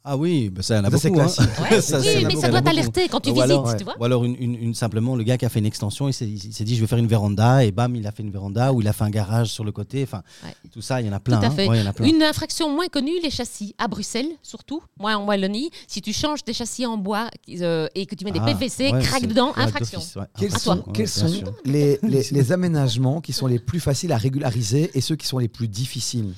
Ah 0.02 0.16
oui, 0.16 0.48
bah 0.48 0.62
ça, 0.62 0.76
y 0.76 0.78
en 0.78 0.84
a 0.84 0.90
Ça, 0.90 1.08
beaucoup. 1.10 1.20
hein. 1.20 1.24
classique. 1.26 1.50
Ouais, 1.70 1.80
Ça, 1.82 2.00
oui, 2.00 2.24
mais 2.26 2.36
ça 2.36 2.48
doit 2.48 2.62
t'alerter 2.62 3.06
quand 3.08 3.20
tu 3.20 3.30
Ou 3.32 3.40
alors, 3.42 3.64
visites, 3.64 3.72
ouais. 3.74 3.78
tu 3.78 3.84
vois. 3.84 4.00
Ou 4.00 4.04
alors 4.04 4.24
une, 4.24 4.34
une- 4.40 4.54
une- 4.54 4.74
simplement 4.74 5.14
le 5.14 5.24
gars 5.24 5.36
qui 5.36 5.44
a 5.44 5.50
fait 5.50 5.58
une 5.58 5.66
extension, 5.66 6.08
il 6.08 6.14
s'est, 6.14 6.24
dit 6.26 6.74
je 6.74 6.80
vais 6.80 6.86
faire 6.86 6.96
une 6.98 7.06
véranda 7.06 7.64
et 7.66 7.70
bam 7.70 7.94
il 7.94 8.06
a 8.06 8.10
fait 8.12 8.22
une 8.22 8.30
véranda 8.30 8.72
ou 8.72 8.80
il 8.80 8.88
a 8.88 8.94
fait 8.94 9.04
un 9.04 9.10
garage 9.10 9.48
sur 9.48 9.62
le 9.62 9.72
côté. 9.72 10.02
Enfin 10.02 10.22
Ouais. 10.42 10.54
tout 10.72 10.80
ça 10.80 11.02
il 11.02 11.06
y 11.06 11.10
en 11.10 11.12
a 11.12 11.20
plein. 11.20 11.38
Tout 11.38 11.44
à 11.44 11.48
hein. 11.48 11.50
fait. 11.50 11.68
Ouais, 11.68 11.78
y 11.80 11.82
en 11.82 11.86
a 11.86 11.92
plein. 11.92 12.06
Une 12.06 12.22
infraction 12.22 12.74
moins 12.74 12.86
connue, 12.88 13.20
les 13.22 13.28
châssis. 13.30 13.74
À 13.76 13.88
Bruxelles, 13.88 14.30
surtout, 14.42 14.82
moi 14.98 15.16
en 15.16 15.26
Wallonie, 15.26 15.70
si 15.86 16.00
tu 16.00 16.14
changes 16.14 16.44
des 16.44 16.54
châssis 16.54 16.86
en 16.86 16.96
bois 16.96 17.28
euh, 17.60 17.86
et 17.94 18.06
que 18.06 18.14
tu 18.14 18.24
mets 18.24 18.32
des 18.32 18.40
Ah, 18.42 18.46
PVC, 18.54 18.92
ouais, 18.92 19.02
craque 19.02 19.26
dedans, 19.26 19.48
ouais, 19.54 19.62
infraction. 19.64 20.00
Quels 20.38 20.54
À 20.54 20.58
sont, 20.58 20.76
toi. 20.76 20.92
quels 20.94 21.02
Ouais, 21.02 21.06
sont 21.06 21.54
les 22.32 22.52
aménagements 22.52 23.20
qui 23.20 23.34
sont 23.34 23.46
les 23.46 23.58
plus 23.58 23.80
faciles 23.80 24.12
à 24.12 24.16
régulariser 24.16 24.90
et 24.94 25.02
ceux 25.02 25.16
qui 25.16 25.26
sont 25.26 25.38
les 25.38 25.48
plus 25.48 25.68
difficiles? 25.68 26.32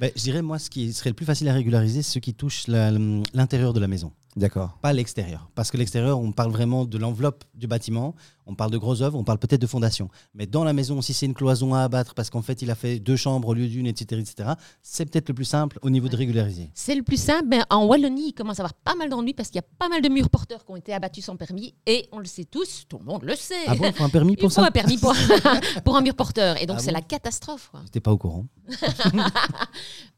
Ben, 0.00 0.10
je 0.16 0.22
dirais 0.22 0.42
moi 0.42 0.58
ce 0.58 0.70
qui 0.70 0.92
serait 0.92 1.10
le 1.10 1.14
plus 1.14 1.26
facile 1.26 1.48
à 1.48 1.52
régulariser, 1.52 2.02
c'est 2.02 2.14
ce 2.14 2.18
qui 2.18 2.34
touche 2.34 2.66
l'intérieur 2.66 3.72
de 3.72 3.80
la 3.80 3.86
maison. 3.86 4.12
D'accord. 4.36 4.78
pas 4.82 4.92
l'extérieur. 4.92 5.48
Parce 5.54 5.70
que 5.70 5.76
l'extérieur, 5.76 6.18
on 6.18 6.32
parle 6.32 6.50
vraiment 6.50 6.84
de 6.84 6.98
l'enveloppe 6.98 7.44
du 7.54 7.66
bâtiment, 7.66 8.14
on 8.46 8.54
parle 8.54 8.70
de 8.70 8.78
grosses 8.78 9.00
œuvres, 9.00 9.18
on 9.18 9.24
parle 9.24 9.38
peut-être 9.38 9.60
de 9.60 9.66
fondation. 9.66 10.08
Mais 10.34 10.46
dans 10.46 10.64
la 10.64 10.72
maison, 10.72 11.00
si 11.00 11.14
c'est 11.14 11.26
une 11.26 11.34
cloison 11.34 11.74
à 11.74 11.82
abattre 11.82 12.14
parce 12.14 12.30
qu'en 12.30 12.42
fait 12.42 12.62
il 12.62 12.70
a 12.70 12.74
fait 12.74 12.98
deux 12.98 13.16
chambres 13.16 13.48
au 13.48 13.54
lieu 13.54 13.68
d'une, 13.68 13.86
etc., 13.86 14.20
etc., 14.20 14.50
c'est 14.82 15.06
peut-être 15.06 15.28
le 15.28 15.34
plus 15.34 15.44
simple 15.44 15.78
au 15.82 15.90
niveau 15.90 16.08
de 16.08 16.16
régulariser. 16.16 16.70
C'est 16.74 16.94
le 16.94 17.02
plus 17.02 17.16
simple, 17.20 17.46
mais 17.48 17.60
en 17.70 17.86
Wallonie, 17.86 18.28
il 18.28 18.32
commence 18.32 18.58
à 18.58 18.62
avoir 18.62 18.74
pas 18.74 18.94
mal 18.96 19.08
d'ennuis 19.08 19.34
parce 19.34 19.48
qu'il 19.48 19.56
y 19.56 19.64
a 19.64 19.68
pas 19.78 19.88
mal 19.88 20.02
de 20.02 20.08
murs 20.08 20.30
porteurs 20.30 20.64
qui 20.64 20.72
ont 20.72 20.76
été 20.76 20.92
abattus 20.92 21.24
sans 21.24 21.36
permis 21.36 21.74
et 21.86 22.08
on 22.12 22.18
le 22.18 22.26
sait 22.26 22.44
tous, 22.44 22.84
tout 22.88 22.98
le 22.98 23.04
monde 23.04 23.22
le 23.22 23.36
sait. 23.36 23.54
Ah 23.66 23.74
bon, 23.76 23.84
il 23.86 23.92
faut 23.92 24.04
un 24.04 24.08
permis 24.08 24.32
il 24.32 24.36
pour 24.36 24.50
faut 24.52 24.60
ça 24.60 24.66
un 24.66 24.70
permis 24.70 24.98
pour, 24.98 25.14
pour 25.84 25.96
un 25.96 26.02
mur 26.02 26.14
porteur 26.14 26.60
et 26.60 26.66
donc 26.66 26.76
Ah 26.78 26.82
c'est 26.82 26.90
bon 26.90 26.94
la 26.94 27.02
catastrophe. 27.02 27.70
J'étais 27.84 28.00
pas 28.00 28.12
au 28.12 28.18
courant. 28.18 28.46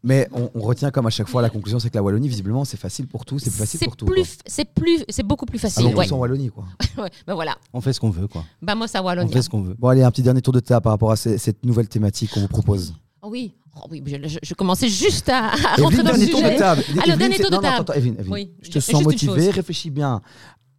Mais 0.02 0.28
on, 0.32 0.50
on 0.54 0.60
retient 0.60 0.90
comme 0.90 1.06
à 1.06 1.10
chaque 1.10 1.28
fois 1.28 1.42
la 1.42 1.50
conclusion, 1.50 1.78
c'est 1.78 1.90
que 1.90 1.96
la 1.96 2.02
Wallonie, 2.02 2.28
visiblement, 2.28 2.64
c'est 2.64 2.76
facile 2.76 3.06
pour 3.06 3.24
tous, 3.24 3.40
c'est 3.40 3.50
plus 3.50 3.58
facile 3.58 3.80
pour 3.80 3.96
tout. 3.96 4.05
Plus 4.06 4.38
C'est 4.46 4.64
plus, 4.72 5.04
c'est 5.08 5.22
beaucoup 5.22 5.46
plus 5.46 5.58
Ah, 5.58 5.68
facile. 5.68 5.84
donc, 5.84 5.96
ouais. 5.98 6.06
tous 6.06 6.14
en 6.14 6.18
Wallonie, 6.18 6.48
quoi. 6.50 6.64
Ouais, 6.98 7.10
ben 7.26 7.34
voilà. 7.34 7.56
On 7.72 7.80
fait 7.80 7.92
ce 7.92 8.00
qu'on 8.00 8.10
veut, 8.10 8.26
quoi. 8.28 8.44
Bah 8.62 8.74
moi, 8.74 8.88
ça 8.88 9.02
On 9.02 9.06
Wallonie. 9.06 9.32
fait 9.32 9.42
ce 9.42 9.50
qu'on 9.50 9.60
veut. 9.62 9.74
Bon, 9.78 9.88
allez, 9.88 10.02
un 10.02 10.10
petit 10.10 10.22
dernier 10.22 10.40
tour 10.42 10.52
de 10.54 10.60
table 10.60 10.82
par 10.82 10.92
rapport 10.92 11.10
à 11.12 11.16
ces- 11.16 11.36
cette 11.38 11.64
nouvelle 11.64 11.88
thématique 11.88 12.30
qu'on 12.30 12.40
vous 12.40 12.48
propose. 12.48 12.94
Oh 13.22 13.28
oui, 13.30 13.54
Oh 13.78 13.86
oui 13.90 14.02
je, 14.06 14.28
je- 14.28 14.38
je 14.42 14.54
commençais 14.54 14.88
juste 14.88 15.28
à, 15.28 15.48
à 15.48 15.50
rentrer 15.50 16.00
Evelyne, 16.00 16.02
dans 16.04 16.12
le 16.12 16.16
dernier 16.18 16.30
tour 16.30 16.40
de 16.40 16.46
sujet. 16.46 16.56
table. 16.56 16.82
Alors, 16.88 17.02
Evelyne, 17.04 17.18
dernier 17.18 17.36
tour 17.36 17.50
de 17.50 17.50
non, 17.50 17.56
non, 17.56 17.62
table. 17.62 17.74
attends, 17.74 17.82
attends, 17.82 17.92
Evelyne, 17.94 18.14
Evelyne. 18.18 18.32
Oui, 18.32 18.52
Je 18.62 18.70
te 18.70 18.78
sens 18.78 19.02
motivé, 19.04 19.50
réfléchis 19.50 19.90
bien 19.90 20.22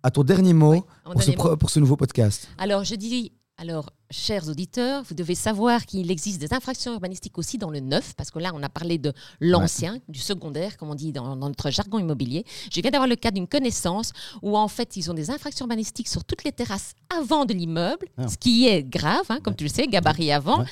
à 0.02 0.10
ton 0.12 0.24
dernier 0.24 0.54
mot 0.54 0.72
Oui, 0.74 0.82
pour, 1.12 1.22
ce, 1.22 1.32
dernier 1.32 1.44
mot. 1.44 1.58
pour 1.58 1.70
ce 1.70 1.80
nouveau 1.80 1.96
podcast. 1.98 2.48
Alors, 2.58 2.84
je 2.84 2.96
dis, 2.96 3.34
alors, 3.58 3.92
chers 4.10 4.48
auditeurs, 4.48 5.04
vous 5.08 5.16
devez 5.16 5.36
savoir 5.36 5.86
qu'il 5.86 6.10
existe 6.12 6.40
des 6.40 6.54
infractions 6.54 6.94
urbanistiques 6.94 7.38
aussi 7.38 7.58
dans 7.58 7.70
le 7.70 7.80
neuf, 7.82 8.14
parce 8.16 8.32
que 8.32 8.40
là, 8.40 8.52
on 8.54 8.64
a 8.64 8.70
parlé 8.70 8.98
de 8.98 9.12
l'ancien, 9.42 10.00
du 10.08 10.20
secondaire, 10.20 10.78
comme 10.78 10.90
on 10.90 10.96
dit 10.96 11.12
dans, 11.12 11.36
dans 11.36 11.48
notre 11.50 11.70
jargon 11.72 12.00
immobilier. 12.00 12.46
Je 12.72 12.80
viens 12.82 12.92
d'avoir 12.92 13.08
le 13.08 13.16
cas 13.18 13.32
d'une 13.32 13.48
connaissance 13.48 14.14
où, 14.42 14.58
en 14.58 14.68
fait, 14.68 14.96
ils 14.96 15.12
ont 15.12 15.14
des 15.14 15.30
infractions 15.30 15.66
urbanistiques 15.66 16.08
sur 16.08 16.24
toutes 16.24 16.44
les 16.46 16.52
terrasses 16.52 16.94
avant 17.18 17.46
de 17.46 17.54
l'immeuble, 17.54 18.08
Ah. 18.18 18.28
ce 18.28 18.38
qui 18.38 18.68
est 18.68 18.84
grave, 18.84 19.26
hein, 19.30 19.40
comme 19.44 19.56
tu 19.56 19.64
le 19.66 19.70
sais, 19.70 19.88
gabarit 19.88 20.32
avant. 20.32 20.60
Ouais. 20.60 20.66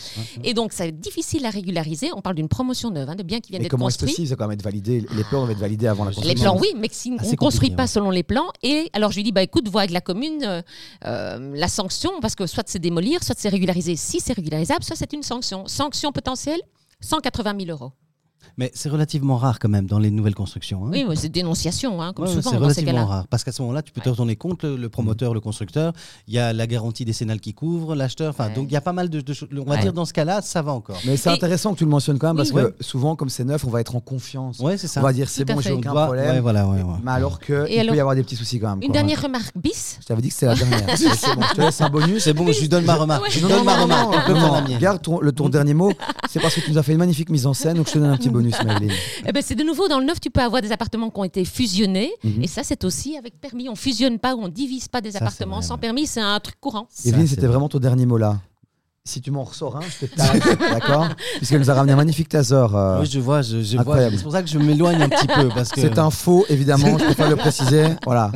Et 0.43 0.53
donc, 0.53 0.71
c'est 0.73 0.91
difficile 0.97 1.45
à 1.45 1.49
régulariser. 1.49 2.11
On 2.15 2.21
parle 2.21 2.35
d'une 2.35 2.47
promotion 2.49 2.89
neuve, 2.91 3.09
hein, 3.09 3.15
de 3.15 3.23
biens 3.23 3.39
qui 3.41 3.51
viennent 3.51 3.61
d'être 3.63 3.71
comment 3.71 3.89
est-ce 3.89 3.97
construits. 3.97 4.13
possible 4.13 4.27
Ça 4.29 4.35
quand 4.35 4.47
même 4.47 4.57
être 4.57 4.63
validé. 4.63 5.05
Les 5.13 5.23
plans 5.25 5.39
doivent 5.39 5.51
être 5.51 5.57
validés 5.59 5.87
avant 5.87 6.05
la 6.05 6.11
Les 6.11 6.15
Les 6.15 6.21
construction? 6.35 6.51
plans, 6.53 6.61
oui, 6.61 6.69
mais 6.79 6.87
si 6.91 7.11
on 7.21 7.29
ne 7.29 7.35
construit 7.35 7.71
pas 7.71 7.83
ouais. 7.83 7.87
selon 7.87 8.11
les 8.11 8.23
plans. 8.23 8.47
Et 8.63 8.89
alors, 8.93 9.11
je 9.11 9.17
lui 9.17 9.23
dis, 9.23 9.31
bah, 9.31 9.43
écoute, 9.43 9.67
vois 9.67 9.81
avec 9.81 9.91
la 9.91 10.01
commune 10.01 10.43
euh, 10.43 10.61
euh, 11.05 11.51
la 11.55 11.67
sanction, 11.67 12.11
parce 12.21 12.35
que 12.35 12.47
soit 12.47 12.63
c'est 12.67 12.79
démolir, 12.79 13.23
soit 13.25 13.37
c'est 13.37 13.49
régulariser. 13.49 13.95
Si 13.95 14.19
c'est 14.19 14.33
régularisable, 14.33 14.83
soit 14.83 14.95
c'est 14.95 15.11
une 15.13 15.23
sanction. 15.23 15.67
Sanction 15.67 16.11
potentielle, 16.11 16.61
180 17.01 17.65
000 17.65 17.71
euros. 17.71 17.91
Mais 18.57 18.71
c'est 18.73 18.89
relativement 18.89 19.37
rare 19.37 19.59
quand 19.59 19.69
même 19.69 19.85
dans 19.85 19.99
les 19.99 20.11
nouvelles 20.11 20.35
constructions. 20.35 20.85
hein. 20.85 20.89
Oui, 20.91 21.05
mais 21.07 21.15
c'est 21.15 21.29
dénonciation, 21.29 22.01
hein, 22.01 22.13
comme 22.13 22.25
Ouais, 22.25 22.31
souvent 22.31 22.41
c'est 22.51 22.55
dans 22.57 22.69
ces 22.69 22.81
relativement 22.81 22.91
cas-là. 22.91 23.05
rare. 23.05 23.27
Parce 23.29 23.43
qu'à 23.43 23.51
ce 23.51 23.61
moment-là, 23.61 23.81
tu 23.81 23.91
peux 23.91 24.01
te 24.01 24.09
retourner 24.09 24.35
contre 24.35 24.67
le, 24.67 24.77
le 24.77 24.89
promoteur, 24.89 25.33
le 25.33 25.39
constructeur. 25.39 25.93
Il 26.27 26.33
y 26.33 26.39
a 26.39 26.53
la 26.53 26.67
garantie 26.67 27.05
décennale 27.05 27.39
qui 27.39 27.53
couvre, 27.53 27.95
l'acheteur. 27.95 28.29
Enfin, 28.31 28.47
Ouais. 28.47 28.53
donc 28.55 28.65
il 28.69 28.73
y 28.73 28.77
a 28.77 28.81
pas 28.81 28.93
mal 28.93 29.09
de, 29.09 29.33
choses. 29.33 29.49
On 29.53 29.63
va 29.63 29.75
Ouais. 29.75 29.81
dire 29.81 29.93
dans 29.93 30.05
ce 30.05 30.13
cas-là, 30.13 30.41
ça 30.41 30.61
va 30.61 30.71
encore. 30.73 30.97
Mais 31.05 31.17
c'est 31.17 31.29
Et- 31.29 31.33
intéressant 31.33 31.73
que 31.73 31.79
tu 31.79 31.83
le 31.85 31.89
mentionnes 31.89 32.17
quand 32.19 32.33
même 32.33 32.39
Oui. 32.45 32.51
parce 32.51 32.71
que 32.71 32.83
souvent, 32.83 33.15
comme 33.15 33.29
c'est 33.29 33.43
neuf, 33.43 33.65
on 33.65 33.69
va 33.69 33.81
être 33.81 33.95
en 33.95 33.99
confiance. 33.99 34.59
Ouais, 34.59 34.77
c'est 34.77 34.87
ça. 34.87 34.99
On 35.01 35.03
va 35.03 35.13
dire 35.13 35.29
c'est 35.29 35.45
bon, 35.45 35.59
j'ai 35.59 35.71
aucun 35.71 35.91
doit- 35.91 36.05
problème. 36.05 36.29
ouais, 36.35 36.39
voilà, 36.39 36.67
ouais, 36.67 36.81
ouais. 36.81 36.93
Mais 37.03 37.11
alors 37.11 37.39
que 37.39 37.67
il 37.69 37.79
alors- 37.79 37.91
peut 37.91 37.97
y 37.97 37.99
avoir 37.99 38.15
des 38.15 38.23
petits 38.23 38.35
soucis 38.35 38.59
quand 38.59 38.69
même. 38.69 38.79
Une 38.81 38.87
quoi. 38.89 38.93
dernière 38.93 39.21
remarque 39.21 39.57
bis. 39.57 39.97
Je 40.01 40.05
t'avais 40.05 40.21
dit 40.21 40.29
que 40.29 40.33
c'était 40.33 40.45
la 40.47 40.55
dernière. 40.55 40.97
C'est 40.97 41.35
bon, 41.35 41.41
je 41.49 41.53
te 41.55 41.61
laisse 41.61 41.81
un 41.81 41.89
bonus. 41.89 42.23
C'est 42.23 42.33
bon, 42.33 42.51
je 42.51 42.59
lui 42.61 42.69
donne 42.69 42.85
ma 42.85 42.95
remarque. 43.05 43.29
Je 43.29 43.39
donne 43.39 43.63
ma 43.63 43.81
remarque. 43.81 44.79
Garde 44.79 45.01
le, 45.21 45.31
ton 45.31 45.49
dernier 45.49 45.73
mot. 45.73 45.91
C'est 46.29 46.39
parce 46.39 46.55
que 46.55 46.61
tu 46.61 46.71
nous 46.71 46.77
as 46.77 46.83
fait 46.83 46.91
une 46.93 46.97
magnifique 46.99 47.29
mise 47.29 47.45
en 47.45 47.53
scène, 47.53 47.77
donc 47.77 47.87
je 47.87 47.93
te 47.93 47.99
donne 47.99 48.09
un 48.09 48.17
petit 48.17 48.29
bonus. 48.35 48.55
Eh 49.25 49.31
ben, 49.31 49.43
c'est 49.45 49.55
de 49.55 49.63
nouveau 49.63 49.87
dans 49.87 49.99
le 49.99 50.05
neuf, 50.05 50.19
tu 50.19 50.29
peux 50.29 50.41
avoir 50.41 50.61
des 50.61 50.71
appartements 50.71 51.09
qui 51.09 51.19
ont 51.19 51.23
été 51.23 51.45
fusionnés. 51.45 52.11
Mhm. 52.23 52.43
Et 52.43 52.47
ça, 52.47 52.61
c'est 52.63 52.83
aussi 52.83 53.17
avec 53.17 53.39
permis. 53.39 53.69
On 53.69 53.75
fusionne 53.75 54.19
pas 54.19 54.35
ou 54.35 54.41
on 54.43 54.47
divise 54.47 54.87
pas 54.87 55.01
des 55.01 55.11
c'est 55.11 55.17
appartements 55.21 55.57
vrai, 55.57 55.65
sans 55.65 55.75
ouais. 55.75 55.79
permis. 55.81 56.05
C'est 56.07 56.21
un 56.21 56.39
truc 56.39 56.59
courant. 56.59 56.87
Evelyne, 57.05 57.23
c'est 57.27 57.29
c'était 57.31 57.41
vrai. 57.41 57.49
vraiment 57.49 57.69
ton 57.69 57.79
dernier 57.79 58.05
mot 58.05 58.17
là. 58.17 58.37
Si 59.07 59.21
tu 59.21 59.29
m'en 59.29 59.43
ressors 59.43 59.75
un, 59.77 59.81
je 59.81 60.07
te 60.07 60.15
tasse, 60.15 60.31
d'accord? 60.59 61.07
Puisqu'elle 61.37 61.59
nous 61.59 61.69
a 61.69 61.75
ramené 61.75 61.93
un 61.93 61.95
magnifique 61.95 62.27
taser. 62.27 62.55
euh, 62.73 63.01
Oui, 63.01 63.05
je 63.05 63.19
vois, 63.19 63.43
je, 63.43 63.61
je 63.61 63.77
vois. 63.77 64.09
C'est 64.09 64.23
pour 64.23 64.31
ça 64.31 64.41
que 64.41 64.49
je 64.49 64.57
m'éloigne 64.57 64.99
un 64.99 65.09
petit 65.09 65.27
peu. 65.27 65.47
parce 65.49 65.69
que 65.73 65.79
C'est 65.81 65.99
un 65.99 66.09
faux, 66.09 66.43
évidemment, 66.49 66.97
je 66.97 67.03
préfère 67.05 67.29
le 67.29 67.35
préciser. 67.35 67.85
Voilà. 68.03 68.31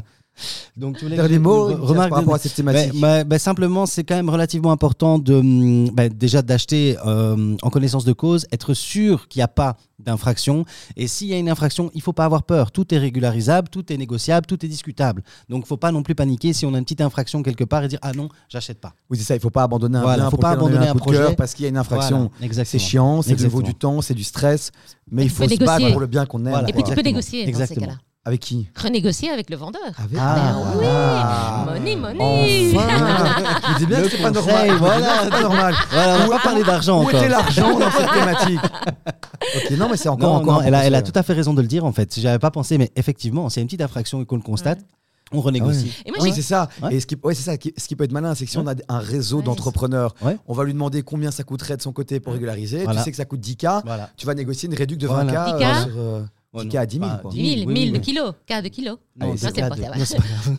Donc, 0.78 0.98
tu 0.98 1.06
voulais 1.06 1.16
que 1.18 1.22
Dernier 1.22 1.36
je- 1.36 1.40
mot, 1.40 1.66
remarque 1.86 2.10
par 2.10 2.20
rapport 2.20 2.36
à 2.36 2.40
cette 2.40 2.54
thématique. 2.56 2.94
Ben, 2.94 3.00
ben, 3.02 3.24
ben, 3.28 3.40
simplement, 3.40 3.86
c'est 3.86 4.04
quand 4.04 4.16
même 4.16 4.30
relativement 4.30 4.72
important 4.72 5.20
de 5.20 5.42
ben, 5.94 6.10
déjà 6.14 6.42
d'acheter 6.42 6.98
euh, 7.06 7.56
en 7.62 7.70
connaissance 7.70 8.06
de 8.06 8.14
cause, 8.14 8.46
être 8.52 8.74
sûr 8.74 9.28
qu'il 9.28 9.40
n'y 9.40 9.44
a 9.44 9.48
pas 9.48 9.78
d'infraction. 10.00 10.64
Et 10.96 11.08
s'il 11.08 11.28
y 11.28 11.34
a 11.34 11.38
une 11.38 11.50
infraction, 11.50 11.92
il 11.94 12.02
faut 12.02 12.14
pas 12.14 12.24
avoir 12.26 12.44
peur. 12.44 12.72
Tout 12.72 12.94
est 12.94 12.98
régularisable, 12.98 13.68
tout 13.70 13.92
est 13.92 13.98
négociable, 13.98 14.46
tout 14.46 14.64
est 14.66 14.70
discutable. 14.70 15.24
Donc, 15.50 15.66
faut 15.66 15.76
pas 15.78 15.92
non 15.92 16.04
plus 16.04 16.16
paniquer 16.16 16.54
si 16.54 16.66
on 16.66 16.74
a 16.74 16.78
une 16.78 16.86
petite 16.86 17.02
infraction 17.02 17.44
quelque 17.44 17.66
part 17.66 17.84
et 17.84 17.90
dire 17.90 18.00
ah 18.02 18.14
non, 18.14 18.30
j'achète 18.48 18.80
pas. 18.80 18.94
Oui, 19.10 19.18
c'est 19.18 19.26
ça, 19.26 19.34
il 19.36 19.40
ne 19.40 19.42
faut 19.42 19.50
pas 19.50 19.64
abandonner 19.64 19.98
un 19.98 20.02
Voilà, 20.02 20.24
bien 20.24 20.30
faut 20.30 20.38
pas 20.38 20.52
abandonner 20.52 20.88
un 20.88 20.94
de 20.96 21.00
cœur 21.00 21.14
projet. 21.22 21.36
parce 21.36 21.54
qu'il 21.54 21.64
y 21.64 21.66
a 21.66 21.70
une 21.70 21.78
infraction. 21.78 22.32
Voilà, 22.40 22.64
C'est 22.66 22.80
chiant, 22.80 23.22
c'est 23.22 23.38
niveau 23.40 23.62
du 23.62 23.76
temps, 23.76 24.02
c'est 24.02 24.14
du 24.14 24.24
stress, 24.24 24.72
mais 25.12 25.24
il 25.24 25.30
faut 25.30 25.44
se 25.44 25.50
battre 25.58 25.62
négocier. 25.80 25.92
pour 25.92 26.00
le 26.02 26.08
bien 26.08 26.26
qu'on 26.26 26.40
aime. 26.46 26.50
Voilà. 26.52 26.70
Et 26.70 26.74
puis 26.74 26.84
tu 26.84 26.92
peux 26.94 27.00
Exactement. 27.02 27.04
négocier 27.12 27.40
dans 27.42 27.46
ces 27.46 27.50
Exactement. 27.50 27.86
cas-là. 27.88 27.98
Avec 28.26 28.42
qui? 28.42 28.68
Renégocier 28.76 29.30
avec 29.30 29.50
le 29.50 29.56
vendeur. 29.56 29.82
Avec 29.98 30.18
Ah, 30.20 30.56
oui. 30.76 30.86
Ah. 30.86 31.66
Money, 31.68 31.96
money. 31.96 32.74
Enfin 32.76 33.74
Je 33.74 33.78
dis 33.78 33.86
bien 33.86 34.00
Le 34.02 34.04
que 34.06 34.12
c'est 34.12 34.22
pas 34.22 34.30
normal. 34.32 34.72
Voilà. 34.78 35.20
c'est 35.24 35.30
pas 35.30 35.42
normal. 35.42 35.74
Voilà, 35.92 36.18
on 36.26 36.28
va 36.28 36.36
pas 36.38 36.44
parler 36.44 36.64
d'argent 36.64 37.00
Où 37.00 37.08
encore. 37.08 37.20
était 37.22 37.30
l'argent 37.30 37.80
dans 37.80 37.90
cette 37.92 38.12
thématique? 38.12 38.60
Ok, 39.56 39.72
non, 39.78 39.88
mais 39.90 39.98
c'est 39.98 40.10
encore, 40.10 40.34
Non, 40.34 40.42
encore 40.42 40.54
non, 40.56 40.62
elle, 40.62 40.76
a, 40.76 40.86
elle 40.86 40.96
a 40.96 41.02
tout 41.02 41.14
à 41.16 41.24
fait 41.24 41.34
raison 41.34 41.54
de 41.54 41.62
le 41.62 41.68
dire 41.68 41.86
en 41.86 41.94
fait. 41.94 42.12
Si 42.12 42.20
j'avais 42.22 42.40
pas 42.40 42.52
pensé, 42.52 42.78
mais 42.78 42.92
effectivement, 42.98 43.50
c'est 43.50 43.62
une 43.62 43.68
petite 43.68 43.82
infraction 43.82 44.22
et 44.22 44.26
qu'on 44.26 44.36
le 44.36 44.42
constate, 44.42 44.80
on 45.32 45.40
renégocie. 45.42 45.94
Et 46.06 46.10
moi, 46.12 46.20
Oui, 46.22 46.32
c'est 46.36 46.42
ça. 46.42 46.68
Ouais. 46.84 46.96
Et 46.96 47.00
ce 47.00 47.06
qui, 47.08 47.16
ouais, 47.24 47.34
c'est 47.34 47.44
ça. 47.44 47.54
Ce 47.54 47.88
qui 47.88 47.96
peut 47.96 48.04
être 48.04 48.12
malin, 48.12 48.36
c'est 48.36 48.46
que 48.46 48.52
si 48.52 48.58
on 48.58 48.68
a 48.68 48.74
un 48.90 49.00
réseau 49.00 49.38
Ouais. 49.38 49.44
d'entrepreneurs, 49.44 50.14
Ouais. 50.22 50.38
on 50.48 50.54
va 50.54 50.66
lui 50.66 50.74
demander 50.74 51.04
combien 51.04 51.32
ça 51.32 51.44
coûterait 51.44 51.78
de 51.78 51.82
son 51.82 51.94
côté 51.94 52.20
pour 52.20 52.34
régulariser. 52.34 52.84
Voilà. 52.84 53.00
Tu 53.00 53.06
sais 53.06 53.12
que 53.12 53.18
ça 53.18 53.26
coûte 53.26 53.40
10K. 53.40 53.82
Voilà. 53.86 54.10
Tu 54.18 54.26
vas 54.26 54.34
négocier 54.36 54.68
une 54.70 54.76
réduction 54.76 55.08
de 55.10 55.14
Voilà. 55.14 55.32
20K 55.32 55.58
10K. 55.58 55.64
euh, 55.64 55.84
sur, 55.84 55.92
euh, 56.00 56.22
Ouais, 56.52 56.64
10K 56.66 56.74
non, 56.74 56.80
à 56.82 56.86
10 56.88 56.98
000. 56.98 57.10
pas 57.10 57.18
quoi. 57.18 57.32
10 57.32 57.38
1000, 57.42 57.60
000, 57.60 57.68
oui, 57.70 57.74
1000 57.74 57.84
oui, 57.84 57.92
de 57.92 57.96
oui. 57.98 58.02
kilos, 58.02 58.34
de 58.64 58.68
kilos. 58.70 58.98
Allez, 59.22 59.32
Non, 59.32 59.38
c'est 59.38 59.54
pas 59.54 59.70
pas 59.70 59.76
de- 59.76 59.82
ça. 59.84 59.90
non, 59.90 60.06
c'est 60.06 60.18
pas 60.18 60.24
grave. 60.24 60.58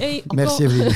Et 0.00 0.22
Merci, 0.34 0.66
encore- 0.66 0.76
Evelyne. 0.76 0.92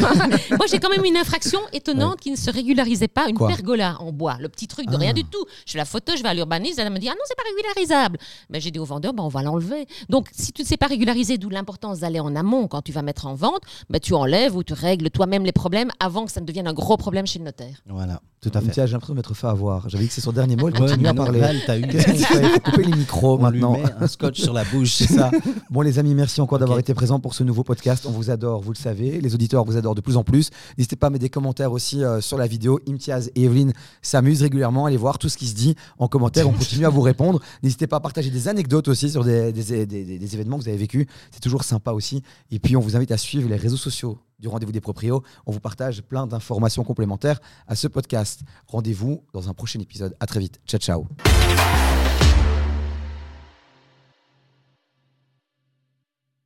Moi, 0.59 0.67
j'ai 0.71 0.79
quand 0.79 0.91
même 0.91 1.05
une 1.07 1.17
infraction 1.17 1.61
étonnante 1.73 2.21
qui 2.21 2.31
ne 2.31 2.37
se 2.37 2.51
régularisait 2.51 3.09
pas, 3.09 3.29
une 3.29 3.37
Quoi 3.39 3.49
pergola 3.49 3.97
en 4.01 4.13
bois, 4.13 4.37
le 4.41 4.49
petit 4.51 4.67
truc 4.67 4.87
de 4.89 4.95
Ah. 4.95 4.99
rien 4.99 5.13
du 5.15 5.25
tout. 5.25 5.43
Je 5.67 5.73
fais 5.73 5.79
la 5.79 5.85
photo, 5.87 6.13
je 6.19 6.23
vais 6.23 6.29
à 6.29 6.35
l'urbanisme, 6.35 6.81
elle 6.81 6.91
me 6.93 6.99
dit 6.99 7.09
ah 7.09 7.13
non 7.15 7.21
c'est 7.25 7.37
pas 7.37 7.45
régularisable. 7.49 8.19
Mais 8.51 8.61
j'ai 8.61 8.71
dit 8.71 8.79
au 8.79 8.85
vendeur 8.85 9.15
bah, 9.15 9.23
on 9.23 9.29
va 9.29 9.43
l'enlever. 9.43 9.87
Donc 10.11 10.29
si 10.33 10.53
tu 10.53 10.61
ne 10.63 10.67
sais 10.67 10.77
pas 10.77 10.87
régulariser, 10.87 11.39
d'où 11.39 11.49
l'importance 11.49 12.01
d'aller 12.01 12.21
en 12.21 12.37
amont 12.37 12.67
quand 12.69 12.83
tu 12.83 12.93
vas 12.93 13.01
mettre 13.03 13.27
en 13.27 13.35
vente, 13.35 13.63
bah, 13.89 14.01
tu 14.01 14.13
enlèves 14.15 14.55
ou 14.55 14.63
tu 14.65 14.75
règles 14.75 15.09
toi-même 15.11 15.45
les 15.45 15.53
problèmes 15.53 15.91
avant 15.99 16.27
que 16.27 16.31
ça 16.33 16.41
ne 16.43 16.47
devienne 16.47 16.67
un 16.67 16.75
gros 16.75 16.99
problème 16.99 17.27
chez 17.27 17.39
le 17.39 17.47
notaire. 17.47 17.77
Voilà, 17.87 18.21
tout 18.43 18.51
à 18.53 18.61
fait. 18.61 18.71
Tiens, 18.73 18.85
j'ai 18.85 18.93
l'impression 18.93 19.15
de 19.15 19.19
m'être 19.19 19.33
fait 19.35 19.47
avoir. 19.47 19.89
J'avais 19.89 20.05
dit 20.05 20.09
que 20.09 20.15
c'est 20.15 20.21
son 20.21 20.33
dernier 20.33 20.57
mot. 20.57 20.69
Elle 20.69 20.75
Ouais, 20.75 20.89
continue 20.91 21.07
à 21.07 21.15
parler. 21.15 21.41
t'as 21.67 21.79
eu- 21.79 22.61
couper 22.65 22.83
les 22.85 22.93
micros 22.97 23.39
maintenant. 23.39 23.78
Met 23.83 23.93
un 24.01 24.07
scotch 24.07 24.41
sur 24.41 24.53
la 24.53 24.65
bouche. 24.65 24.95
C'est 24.95 25.07
ça. 25.13 25.31
Bon, 25.71 25.83
les 25.83 25.99
amis, 25.99 26.15
merci 26.15 26.41
encore 26.41 26.59
d'avoir 26.59 26.79
été 26.79 26.95
présents 26.95 27.21
pour 27.21 27.35
ce 27.35 27.43
nouveau 27.45 27.63
podcast. 27.63 28.05
On 28.07 28.11
vous 28.11 28.31
adore, 28.31 28.61
vous 28.63 28.73
le 28.73 28.77
savez. 28.77 29.21
Les 29.21 29.35
auditeurs 29.35 29.65
vous 29.65 29.77
adorent 29.77 29.95
de 29.95 30.01
plus 30.01 30.17
en 30.17 30.25
plus. 30.25 30.51
N'hésitez 30.79 30.97
pas 30.97 31.09
à 31.09 31.11
mettre 31.11 31.23
des 31.23 31.29
commentaires 31.31 31.73
aussi 31.73 32.03
euh, 32.03 32.21
sur 32.21 32.39
la 32.39 32.47
vidéo. 32.47 32.81
Imtiaz 32.89 33.31
et 33.35 33.45
Evelyne 33.45 33.73
s'amusent 34.03 34.43
régulièrement. 34.43 34.87
Allez 34.87 34.97
voir 34.97 35.19
tout 35.19 35.29
ce 35.29 35.37
qui 35.37 35.47
se 35.47 35.55
dit 35.55 35.75
en 35.99 36.09
commentaire. 36.09 36.49
On 36.49 36.53
continue 36.53 36.87
à 36.87 36.89
vous 36.91 37.03
répondre. 37.03 37.41
N'hésitez 37.63 37.87
pas 37.87 37.97
à 37.97 38.01
partager 38.01 38.31
des 38.31 38.49
anecdotes 38.49 38.89
aussi 38.89 39.11
sur 39.11 39.25
des- 39.25 39.53
des- 39.53 39.87
des 39.87 40.35
événements 40.35 40.57
que 40.59 40.63
vous 40.63 40.69
avez 40.69 40.79
vécus. 40.79 41.07
C'est 41.31 41.41
toujours 41.41 41.65
sympa 41.65 41.93
aussi. 41.93 42.23
Et 42.51 42.59
puis, 42.59 42.77
on 42.77 42.81
vous 42.81 42.97
invite 42.97 43.13
à 43.13 43.19
suivre 43.19 43.49
les 43.49 43.57
réseaux 43.57 43.77
sociaux 43.77 44.19
du 44.39 44.49
Rendez-vous 44.49 44.73
des 44.73 44.81
Proprios. 44.81 45.23
On 45.47 45.53
vous 45.53 45.61
partage 45.61 46.03
plein 46.03 46.27
d'informations 46.27 46.85
complémentaires 46.85 47.41
à 47.67 47.75
ce 47.75 47.89
podcast. 47.89 48.41
Rendez-vous 48.69 49.23
dans 49.33 49.49
un 49.49 49.55
prochain 49.55 49.81
épisode. 49.81 50.15
À 50.21 50.27
très 50.27 50.41
vite. 50.41 50.61
Ciao, 50.67 50.79
ciao. 50.81 51.88